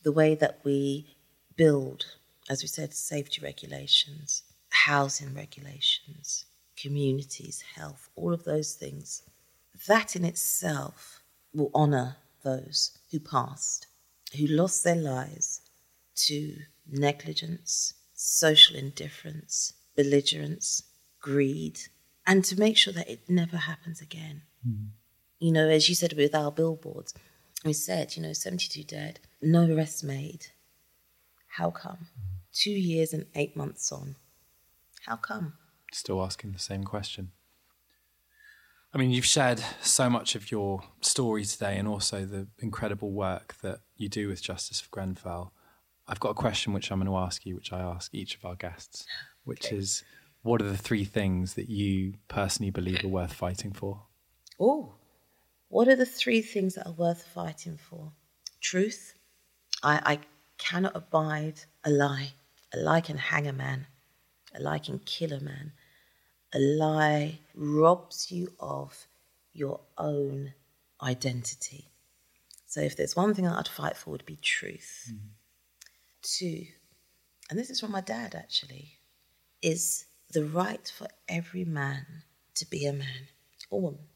the 0.03 0.13
way 0.13 0.35
that 0.35 0.61
we 0.65 1.17
build, 1.57 2.05
as 2.49 2.63
we 2.63 2.69
said, 2.69 2.95
safety 2.95 3.41
regulations, 3.43 4.43
housing 4.71 5.35
regulations, 5.35 6.47
communities, 6.77 7.63
health, 7.75 8.09
all 8.17 8.33
of 8.33 8.45
those 8.45 8.75
things. 8.75 9.23
That 9.87 10.17
in 10.17 10.25
itself 10.25 11.21
will 11.53 11.71
honour 11.75 12.17
those 12.45 12.99
who 13.11 13.21
passed, 13.21 13.87
who 14.37 14.47
lost 14.47 14.85
their 14.85 14.97
lives 14.97 15.61
to 16.15 16.57
negligence, 16.89 17.95
social 18.15 18.77
indifference, 18.77 19.75
belligerence, 19.97 20.83
greed, 21.21 21.79
and 22.27 22.45
to 22.45 22.59
make 22.59 22.77
sure 22.77 22.93
that 22.93 23.09
it 23.09 23.29
never 23.29 23.57
happens 23.57 24.01
again. 24.01 24.43
Mm. 24.67 24.89
You 25.39 25.53
know, 25.53 25.69
as 25.69 25.89
you 25.89 25.95
said 25.95 26.15
with 26.15 26.35
our 26.35 26.53
billboards, 26.53 27.15
we 27.65 27.73
said, 27.73 28.17
you 28.17 28.23
know, 28.23 28.33
72 28.33 28.85
dead, 28.85 29.21
no 29.41 29.65
arrests 29.67 30.03
made. 30.03 30.47
How 31.49 31.71
come? 31.71 31.99
Mm. 31.99 32.39
Two 32.53 32.71
years 32.71 33.13
and 33.13 33.27
eight 33.35 33.57
months 33.57 33.91
on. 33.91 34.17
How 35.07 35.17
come? 35.17 35.55
Still 35.93 36.23
asking 36.23 36.53
the 36.53 36.59
same 36.59 36.85
question. 36.85 37.33
I 38.95 38.99
mean, 38.99 39.11
you've 39.11 39.25
shared 39.25 39.63
so 39.81 40.11
much 40.11 40.35
of 40.35 40.51
your 40.51 40.83
story 41.01 41.45
today 41.45 41.79
and 41.79 41.89
also 41.89 42.27
the 42.27 42.47
incredible 42.59 43.11
work 43.11 43.55
that 43.63 43.81
you 43.97 44.09
do 44.09 44.29
with 44.29 44.43
Justice 44.43 44.81
for 44.81 44.91
Grenfell. 44.91 45.55
I've 46.13 46.21
got 46.21 46.33
a 46.33 46.35
question 46.35 46.75
which 46.75 46.93
I'm 46.93 46.99
going 46.99 47.11
to 47.11 47.17
ask 47.17 47.47
you, 47.47 47.55
which 47.55 47.73
I 47.73 47.81
ask 47.81 48.15
each 48.15 48.37
of 48.37 48.45
our 48.45 48.55
guests, 48.55 49.07
which 49.45 49.69
okay. 49.69 49.77
is 49.77 50.05
what 50.43 50.61
are 50.61 50.69
the 50.69 50.77
three 50.77 51.07
things 51.07 51.55
that 51.55 51.71
you 51.71 52.17
personally 52.29 52.69
believe 52.69 53.03
are 53.03 53.09
worth 53.09 53.33
fighting 53.33 53.73
for? 53.73 54.03
Oh, 54.61 54.93
what 55.69 55.89
are 55.89 55.97
the 55.97 56.05
three 56.05 56.43
things 56.43 56.75
that 56.75 56.87
are 56.87 56.93
worth 56.93 57.23
fighting 57.23 57.79
for? 57.79 58.13
Truth. 58.61 59.15
I, 59.83 60.03
I 60.05 60.19
cannot 60.59 60.95
abide 60.95 61.61
a 61.83 61.89
lie. 61.89 62.35
A 62.75 62.77
lie 62.77 63.01
can 63.01 63.17
hang 63.17 63.47
a 63.47 63.53
man, 63.55 63.87
a 64.55 64.61
lie 64.61 64.81
can 64.81 64.99
kill 64.99 65.33
a 65.33 65.41
man. 65.41 65.73
A 66.53 66.59
lie 66.59 67.39
robs 67.55 68.31
you 68.31 68.53
of 68.61 69.07
your 69.55 69.81
own 69.97 70.53
identity. 71.03 71.87
So 72.67 72.83
if 72.83 72.99
there's 72.99 73.17
one 73.17 73.33
thing 73.33 73.49
I'd 73.49 73.67
fight 73.67 73.97
for 73.97 74.11
would 74.11 74.27
be 74.27 74.37
truth. 74.37 75.07
Mm-hmm. 75.11 75.29
Two, 76.23 76.67
and 77.51 77.59
this 77.59 77.69
is 77.69 77.81
from 77.81 77.91
my 77.91 78.01
dad 78.01 78.37
actually, 78.37 78.99
is 79.61 80.07
the 80.31 80.45
right 80.45 80.91
for 80.97 81.09
every 81.29 81.65
man 81.65 82.07
to 82.55 82.65
be 82.71 82.87
a 82.87 82.93
man 82.93 83.29
or 83.71 83.81
woman. 83.81 84.07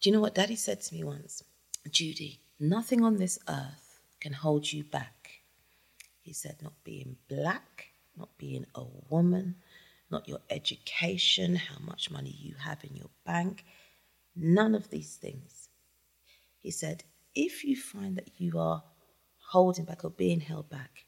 Do 0.00 0.10
you 0.10 0.14
know 0.14 0.20
what 0.20 0.34
daddy 0.34 0.56
said 0.56 0.80
to 0.82 0.94
me 0.94 1.04
once? 1.04 1.44
Judy, 1.90 2.40
nothing 2.58 3.04
on 3.04 3.18
this 3.18 3.38
earth 3.48 4.00
can 4.20 4.32
hold 4.32 4.72
you 4.72 4.82
back. 4.82 5.30
He 6.20 6.32
said, 6.32 6.56
not 6.62 6.72
being 6.82 7.16
black, 7.28 7.86
not 8.16 8.36
being 8.36 8.66
a 8.74 8.84
woman, 9.08 9.54
not 10.10 10.28
your 10.28 10.40
education, 10.50 11.54
how 11.54 11.78
much 11.84 12.10
money 12.10 12.34
you 12.36 12.54
have 12.58 12.82
in 12.82 12.96
your 12.96 13.10
bank, 13.24 13.64
none 14.34 14.74
of 14.74 14.90
these 14.90 15.16
things. 15.16 15.68
He 16.60 16.70
said, 16.70 17.04
if 17.34 17.64
you 17.64 17.76
find 17.76 18.16
that 18.16 18.30
you 18.38 18.58
are 18.58 18.82
holding 19.38 19.84
back 19.84 20.04
or 20.04 20.10
being 20.10 20.40
held 20.40 20.68
back, 20.68 21.04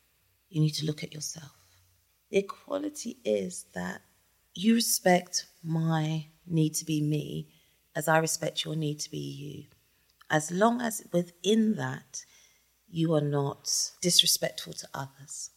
you 0.48 0.60
need 0.60 0.74
to 0.74 0.86
look 0.86 1.02
at 1.02 1.12
yourself. 1.12 1.52
The 2.30 2.38
equality 2.38 3.18
is 3.24 3.66
that 3.74 4.02
you 4.54 4.74
respect 4.74 5.46
my 5.62 6.26
need 6.46 6.74
to 6.74 6.84
be 6.84 7.00
me 7.00 7.48
as 7.94 8.08
I 8.08 8.18
respect 8.18 8.64
your 8.64 8.76
need 8.76 9.00
to 9.00 9.10
be 9.10 9.18
you. 9.18 9.64
As 10.30 10.50
long 10.50 10.80
as 10.80 11.06
within 11.12 11.76
that 11.76 12.24
you 12.88 13.14
are 13.14 13.20
not 13.20 13.70
disrespectful 14.00 14.72
to 14.74 14.88
others. 14.94 15.50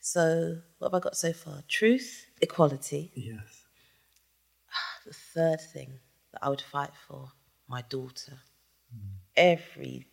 So, 0.00 0.58
what 0.78 0.88
have 0.92 0.94
I 0.94 1.00
got 1.02 1.16
so 1.16 1.32
far? 1.32 1.62
Truth, 1.68 2.26
equality. 2.40 3.12
Yes. 3.14 3.64
The 5.06 5.14
third 5.14 5.60
thing 5.72 6.00
that 6.32 6.44
I 6.44 6.50
would 6.50 6.60
fight 6.60 6.90
for 7.06 7.32
my 7.66 7.82
daughter. 7.82 8.38
Mm. 8.94 9.16
Every 9.36 10.06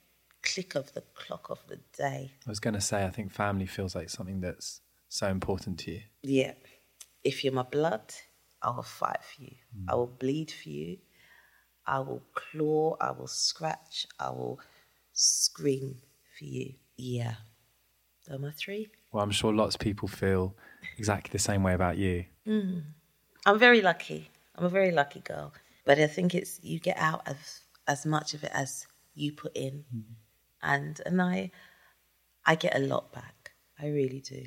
click 0.53 0.75
of 0.75 0.93
the 0.93 1.03
clock 1.15 1.49
of 1.49 1.59
the 1.67 1.79
day. 1.97 2.31
I 2.45 2.49
was 2.49 2.59
going 2.59 2.75
to 2.75 2.81
say, 2.81 3.03
I 3.05 3.09
think 3.09 3.31
family 3.31 3.65
feels 3.65 3.95
like 3.95 4.09
something 4.09 4.39
that's 4.39 4.81
so 5.09 5.27
important 5.27 5.79
to 5.79 5.91
you. 5.91 6.01
Yeah 6.21 6.53
if 7.25 7.43
you're 7.43 7.51
my 7.51 7.63
blood, 7.63 8.13
I 8.61 8.69
will 8.69 8.83
fight 8.83 9.19
for 9.23 9.41
you. 9.41 9.55
Mm. 9.77 9.85
I 9.89 9.95
will 9.95 10.07
bleed 10.07 10.51
for 10.51 10.69
you. 10.69 10.97
I 11.85 11.99
will 11.99 12.23
claw. 12.33 12.95
I 13.01 13.11
will 13.11 13.27
scratch. 13.27 14.07
I 14.19 14.29
will 14.29 14.59
scream 15.11 15.97
for 16.37 16.45
you. 16.45 16.75
Yeah. 16.95 17.33
Those 18.27 18.37
are 18.37 18.41
my 18.41 18.51
three. 18.51 18.87
Well, 19.11 19.23
I'm 19.23 19.31
sure 19.31 19.53
lots 19.53 19.75
of 19.75 19.81
people 19.81 20.07
feel 20.07 20.55
exactly 20.97 21.31
the 21.31 21.39
same 21.39 21.63
way 21.63 21.73
about 21.73 21.97
you. 21.97 22.25
Mm. 22.47 22.83
I'm 23.45 23.59
very 23.59 23.81
lucky. 23.81 24.29
I'm 24.55 24.65
a 24.65 24.69
very 24.69 24.91
lucky 24.91 25.19
girl. 25.19 25.51
But 25.83 25.99
I 25.99 26.07
think 26.07 26.33
it's 26.33 26.59
you 26.63 26.79
get 26.79 26.97
out 26.97 27.27
of 27.27 27.37
as 27.87 28.05
much 28.05 28.33
of 28.33 28.43
it 28.43 28.51
as 28.53 28.87
you 29.15 29.31
put 29.31 29.55
in. 29.55 29.83
Mm. 29.95 30.03
And 30.65 30.99
and 31.05 31.21
I 31.21 31.51
I 32.45 32.55
get 32.55 32.75
a 32.75 32.79
lot 32.79 33.13
back. 33.13 33.51
I 33.79 33.87
really 33.87 34.21
do. 34.21 34.45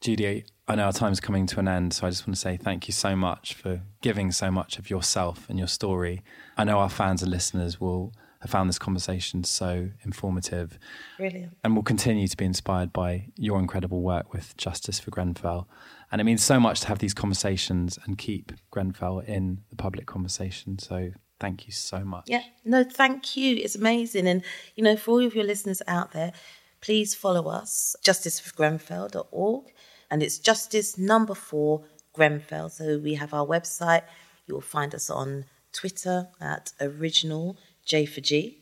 Judy, 0.00 0.44
I 0.66 0.74
know 0.74 0.86
our 0.86 0.92
time's 0.92 1.20
coming 1.20 1.46
to 1.46 1.60
an 1.60 1.68
end, 1.68 1.92
so 1.92 2.06
I 2.06 2.10
just 2.10 2.26
want 2.26 2.34
to 2.34 2.40
say 2.40 2.56
thank 2.56 2.88
you 2.88 2.92
so 2.92 3.14
much 3.14 3.54
for 3.54 3.82
giving 4.00 4.32
so 4.32 4.50
much 4.50 4.78
of 4.78 4.90
yourself 4.90 5.48
and 5.48 5.58
your 5.58 5.68
story. 5.68 6.22
I 6.56 6.64
know 6.64 6.78
our 6.78 6.90
fans 6.90 7.22
and 7.22 7.30
listeners 7.30 7.80
will 7.80 8.12
have 8.42 8.50
found 8.50 8.68
this 8.68 8.78
conversation 8.78 9.44
so 9.44 9.90
informative. 10.02 10.76
Brilliant. 11.16 11.56
And 11.62 11.76
will 11.76 11.84
continue 11.84 12.26
to 12.26 12.36
be 12.36 12.44
inspired 12.44 12.92
by 12.92 13.28
your 13.36 13.60
incredible 13.60 14.02
work 14.02 14.32
with 14.32 14.56
Justice 14.56 14.98
for 14.98 15.12
Grenfell. 15.12 15.68
And 16.10 16.20
it 16.20 16.24
means 16.24 16.42
so 16.42 16.58
much 16.58 16.80
to 16.80 16.88
have 16.88 16.98
these 16.98 17.14
conversations 17.14 18.00
and 18.04 18.18
keep 18.18 18.50
Grenfell 18.72 19.20
in 19.20 19.60
the 19.70 19.76
public 19.76 20.06
conversation. 20.06 20.80
So 20.80 21.10
thank 21.42 21.66
you 21.66 21.72
so 21.72 22.04
much. 22.04 22.24
Yeah, 22.28 22.44
no, 22.64 22.84
thank 22.84 23.36
you. 23.36 23.56
It's 23.56 23.74
amazing. 23.74 24.28
And, 24.28 24.42
you 24.76 24.84
know, 24.84 24.96
for 24.96 25.10
all 25.10 25.26
of 25.26 25.34
your 25.34 25.44
listeners 25.44 25.82
out 25.88 26.12
there, 26.12 26.32
please 26.80 27.14
follow 27.14 27.48
us, 27.48 27.96
justiceforgrenfell.org 28.04 29.64
and 30.12 30.22
it's 30.22 30.38
Justice 30.38 30.98
number 30.98 31.34
four 31.34 31.84
Grenfell. 32.12 32.68
So 32.68 32.98
we 32.98 33.14
have 33.14 33.34
our 33.34 33.46
website. 33.46 34.02
You 34.46 34.54
will 34.54 34.60
find 34.60 34.94
us 34.94 35.08
on 35.10 35.46
Twitter 35.72 36.28
at 36.40 36.72
original 36.80 37.56
J 37.86 38.04
for 38.04 38.20
G, 38.20 38.58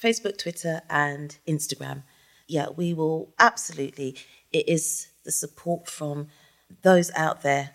Facebook, 0.00 0.36
Twitter, 0.38 0.82
and 0.90 1.36
Instagram. 1.48 2.02
Yeah, 2.46 2.68
we 2.76 2.92
will 2.92 3.32
absolutely. 3.38 4.16
It 4.52 4.68
is 4.68 5.08
the 5.24 5.32
support 5.32 5.88
from 5.88 6.28
those 6.82 7.10
out 7.16 7.42
there 7.42 7.70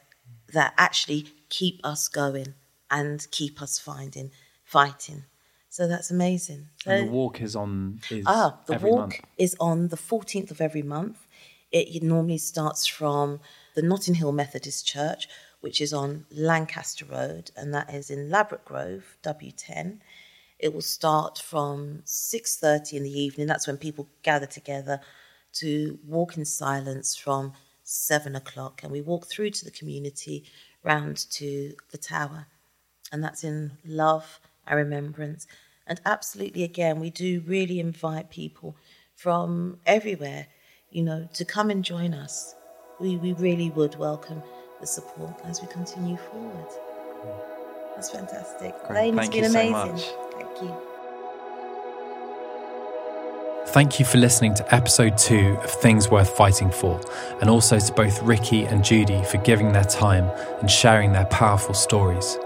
that 0.54 0.74
actually 0.78 1.26
keep 1.50 1.82
us 1.84 2.08
going 2.08 2.54
and 2.92 3.26
keep 3.32 3.62
us 3.62 3.80
finding, 3.80 4.32
fighting. 4.64 5.24
So 5.70 5.88
that's 5.88 6.12
amazing. 6.12 6.68
So, 6.84 6.92
and 6.92 7.08
the 7.08 7.12
walk 7.12 7.42
is 7.42 7.56
on. 7.56 8.02
Is 8.12 8.26
ah, 8.28 8.60
the 8.68 8.74
walk 8.74 9.00
month. 9.00 9.22
is 9.38 9.56
on 9.60 9.88
the 9.88 9.98
fourteenth 9.98 10.52
of 10.52 10.62
every 10.62 10.84
month. 10.84 11.26
It 11.72 12.04
normally 12.04 12.38
starts 12.38 12.86
from 12.86 13.40
the 13.76 13.82
Notting 13.82 14.16
Hill 14.16 14.34
Methodist 14.34 14.86
Church, 14.86 15.30
which 15.62 15.80
is 15.80 15.94
on 15.94 16.26
Lancaster 16.30 17.06
Road, 17.06 17.52
and 17.56 17.74
that 17.74 17.94
is 17.94 18.10
in 18.10 18.30
Ladbroke 18.30 18.66
Grove, 18.66 19.16
W10. 19.24 20.00
It 20.60 20.74
will 20.74 20.82
start 20.82 21.40
from 21.40 22.02
6:30 22.04 22.98
in 22.98 23.04
the 23.04 23.20
evening. 23.20 23.48
That's 23.48 23.68
when 23.68 23.78
people 23.78 24.10
gather 24.24 24.46
together 24.46 25.00
to 25.54 26.00
walk 26.06 26.38
in 26.38 26.44
silence 26.46 27.16
from 27.16 27.54
seven 27.84 28.36
o'clock, 28.36 28.84
and 28.84 28.92
we 28.92 29.02
walk 29.02 29.28
through 29.28 29.52
to 29.52 29.66
the 29.66 29.72
community, 29.72 30.44
round 30.84 31.18
to 31.32 31.76
the 31.92 31.98
tower. 31.98 32.48
And 33.12 33.24
that's 33.24 33.44
in 33.44 33.72
love 33.86 34.40
and 34.68 34.78
remembrance. 34.78 35.48
And 35.88 36.00
absolutely, 36.06 36.64
again, 36.64 37.00
we 37.00 37.10
do 37.10 37.44
really 37.46 37.80
invite 37.80 38.30
people 38.30 38.76
from 39.16 39.80
everywhere, 39.86 40.48
you 40.90 41.04
know, 41.04 41.28
to 41.34 41.46
come 41.46 41.70
and 41.70 41.84
join 41.84 42.14
us. 42.14 42.56
We, 43.00 43.18
we 43.18 43.34
really 43.34 43.70
would 43.72 43.96
welcome 43.96 44.42
the 44.80 44.88
support 44.88 45.40
as 45.46 45.62
we 45.62 45.68
continue 45.68 46.18
forward. 46.18 46.68
That's 47.96 48.10
fantastic. 48.10 48.74
Great. 48.84 48.96
Lane, 48.96 49.16
Thank 49.16 49.28
it's 49.28 49.36
you 49.36 49.42
been 49.44 49.52
so 49.52 49.60
amazing. 49.60 49.92
much. 49.94 50.04
Thank 50.34 50.62
you. 50.62 50.76
Thank 53.68 54.00
you 54.00 54.06
for 54.06 54.18
listening 54.18 54.54
to 54.56 54.76
episode 54.76 55.18
two 55.18 55.58
of 55.64 55.70
Things 55.70 56.10
Worth 56.10 56.36
Fighting 56.36 56.72
For, 56.72 57.00
and 57.40 57.50
also 57.50 57.80
to 57.80 57.94
both 57.94 58.22
Ricky 58.22 58.64
and 58.64 58.84
Judy 58.84 59.24
for 59.24 59.38
giving 59.38 59.72
their 59.72 59.86
time 59.86 60.26
and 60.60 60.70
sharing 60.70 61.14
their 61.14 61.26
powerful 61.26 61.74
stories. 61.74 62.38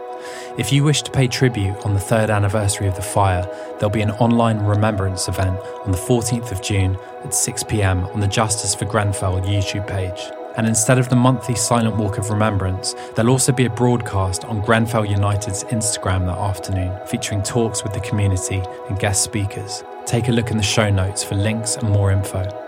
If 0.57 0.71
you 0.71 0.84
wish 0.84 1.01
to 1.03 1.11
pay 1.11 1.28
tribute 1.28 1.86
on 1.86 1.93
the 1.93 1.99
third 1.99 2.30
anniversary 2.30 2.88
of 2.88 2.95
the 2.95 3.01
fire, 3.01 3.45
there'll 3.73 3.89
be 3.89 4.01
an 4.01 4.11
online 4.11 4.59
remembrance 4.59 5.28
event 5.28 5.59
on 5.84 5.91
the 5.91 5.97
14th 5.97 6.51
of 6.51 6.61
June 6.61 6.95
at 7.23 7.32
6pm 7.32 8.13
on 8.13 8.19
the 8.19 8.28
Justice 8.28 8.76
for 8.76 8.86
Grenfell 8.86 9.41
YouTube 9.41 9.88
page. 9.88 10.32
And 10.57 10.67
instead 10.67 10.97
of 10.97 11.09
the 11.09 11.15
monthly 11.15 11.55
silent 11.55 11.97
walk 11.97 12.17
of 12.17 12.30
remembrance, 12.30 12.95
there'll 13.15 13.32
also 13.32 13.51
be 13.51 13.65
a 13.65 13.69
broadcast 13.69 14.45
on 14.45 14.61
Grenfell 14.61 15.05
United's 15.05 15.65
Instagram 15.65 16.26
that 16.28 16.38
afternoon, 16.38 16.97
featuring 17.07 17.43
talks 17.43 17.84
with 17.84 17.93
the 17.93 17.99
community 17.99 18.63
and 18.88 18.97
guest 18.97 19.23
speakers. 19.23 19.84
Take 20.05 20.30
a 20.30 20.32
look 20.32 20.51
in 20.51 20.57
the 20.57 20.63
show 20.63 20.89
notes 20.89 21.23
for 21.23 21.36
links 21.36 21.76
and 21.76 21.89
more 21.89 22.11
info. 22.11 22.64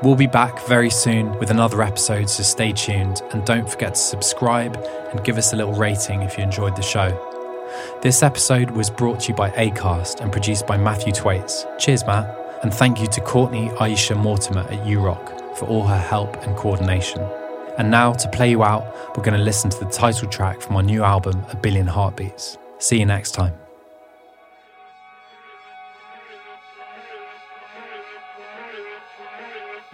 We'll 0.00 0.14
be 0.14 0.28
back 0.28 0.64
very 0.68 0.90
soon 0.90 1.36
with 1.40 1.50
another 1.50 1.82
episode, 1.82 2.30
so 2.30 2.44
stay 2.44 2.72
tuned 2.72 3.20
and 3.32 3.44
don't 3.44 3.68
forget 3.68 3.94
to 3.94 4.00
subscribe 4.00 4.76
and 5.10 5.24
give 5.24 5.36
us 5.36 5.52
a 5.52 5.56
little 5.56 5.72
rating 5.74 6.22
if 6.22 6.38
you 6.38 6.44
enjoyed 6.44 6.76
the 6.76 6.82
show. 6.82 7.10
This 8.00 8.22
episode 8.22 8.70
was 8.70 8.90
brought 8.90 9.20
to 9.20 9.28
you 9.30 9.34
by 9.34 9.50
ACAST 9.50 10.20
and 10.20 10.30
produced 10.30 10.68
by 10.68 10.76
Matthew 10.76 11.12
Twaits. 11.12 11.66
Cheers, 11.80 12.06
Matt. 12.06 12.32
And 12.62 12.72
thank 12.72 13.00
you 13.00 13.08
to 13.08 13.20
Courtney 13.20 13.70
Aisha 13.70 14.16
Mortimer 14.16 14.60
at 14.60 14.84
URock 14.86 15.56
for 15.56 15.66
all 15.66 15.84
her 15.84 15.98
help 15.98 16.36
and 16.44 16.56
coordination. 16.56 17.20
And 17.76 17.90
now, 17.90 18.12
to 18.12 18.28
play 18.30 18.50
you 18.50 18.62
out, 18.62 19.16
we're 19.16 19.24
going 19.24 19.36
to 19.36 19.44
listen 19.44 19.68
to 19.70 19.78
the 19.84 19.90
title 19.90 20.28
track 20.28 20.60
from 20.60 20.76
our 20.76 20.82
new 20.82 21.02
album, 21.02 21.44
A 21.50 21.56
Billion 21.56 21.88
Heartbeats. 21.88 22.56
See 22.78 23.00
you 23.00 23.06
next 23.06 23.32
time. 23.32 23.67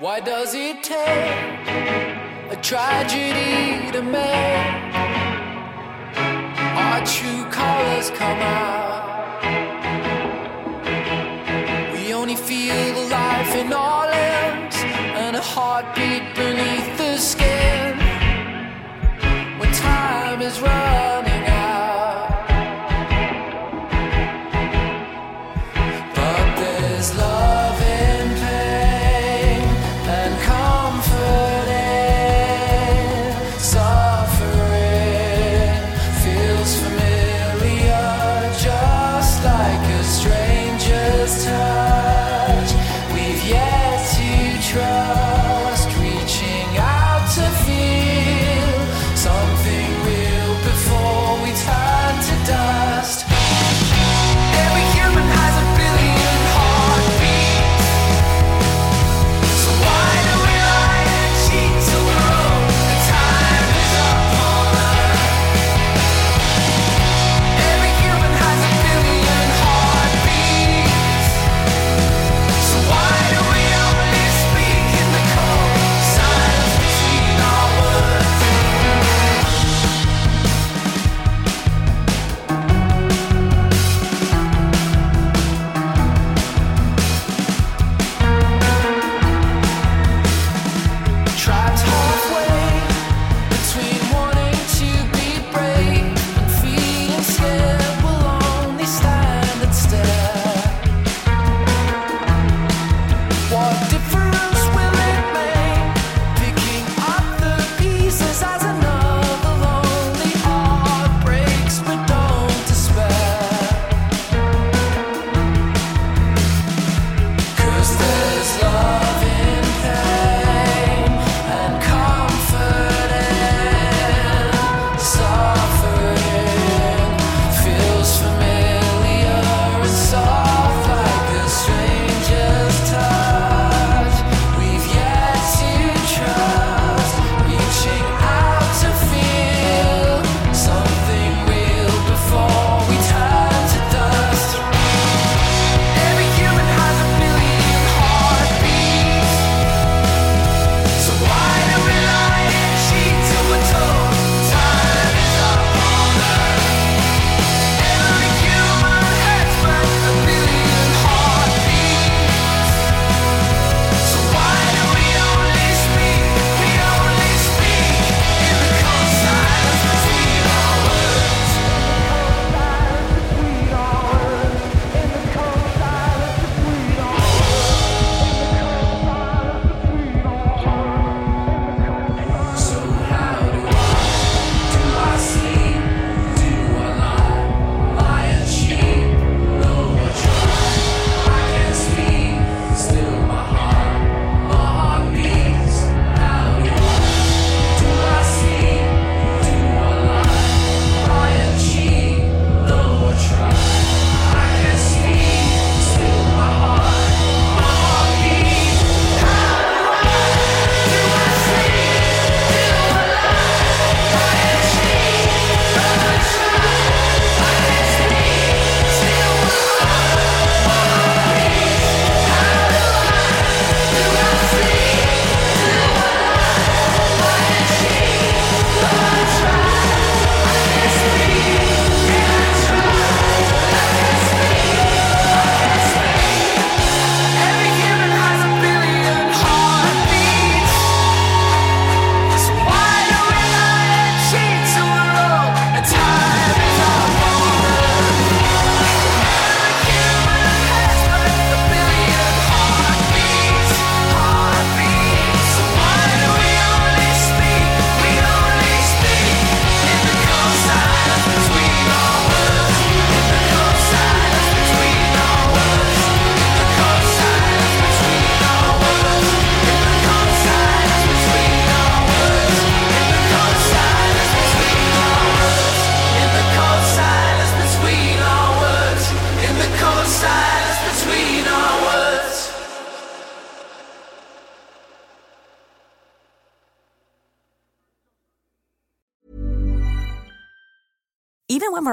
Why 0.05 0.21
does 0.21 0.55
it 0.55 0.83
take 0.83 1.67
a 2.51 2.59
tragedy 2.61 3.91
to 3.93 4.03
make 4.03 4.95
our 6.77 7.07
true 7.07 7.45
colors 7.51 8.11
come 8.11 8.39
out? 8.39 9.04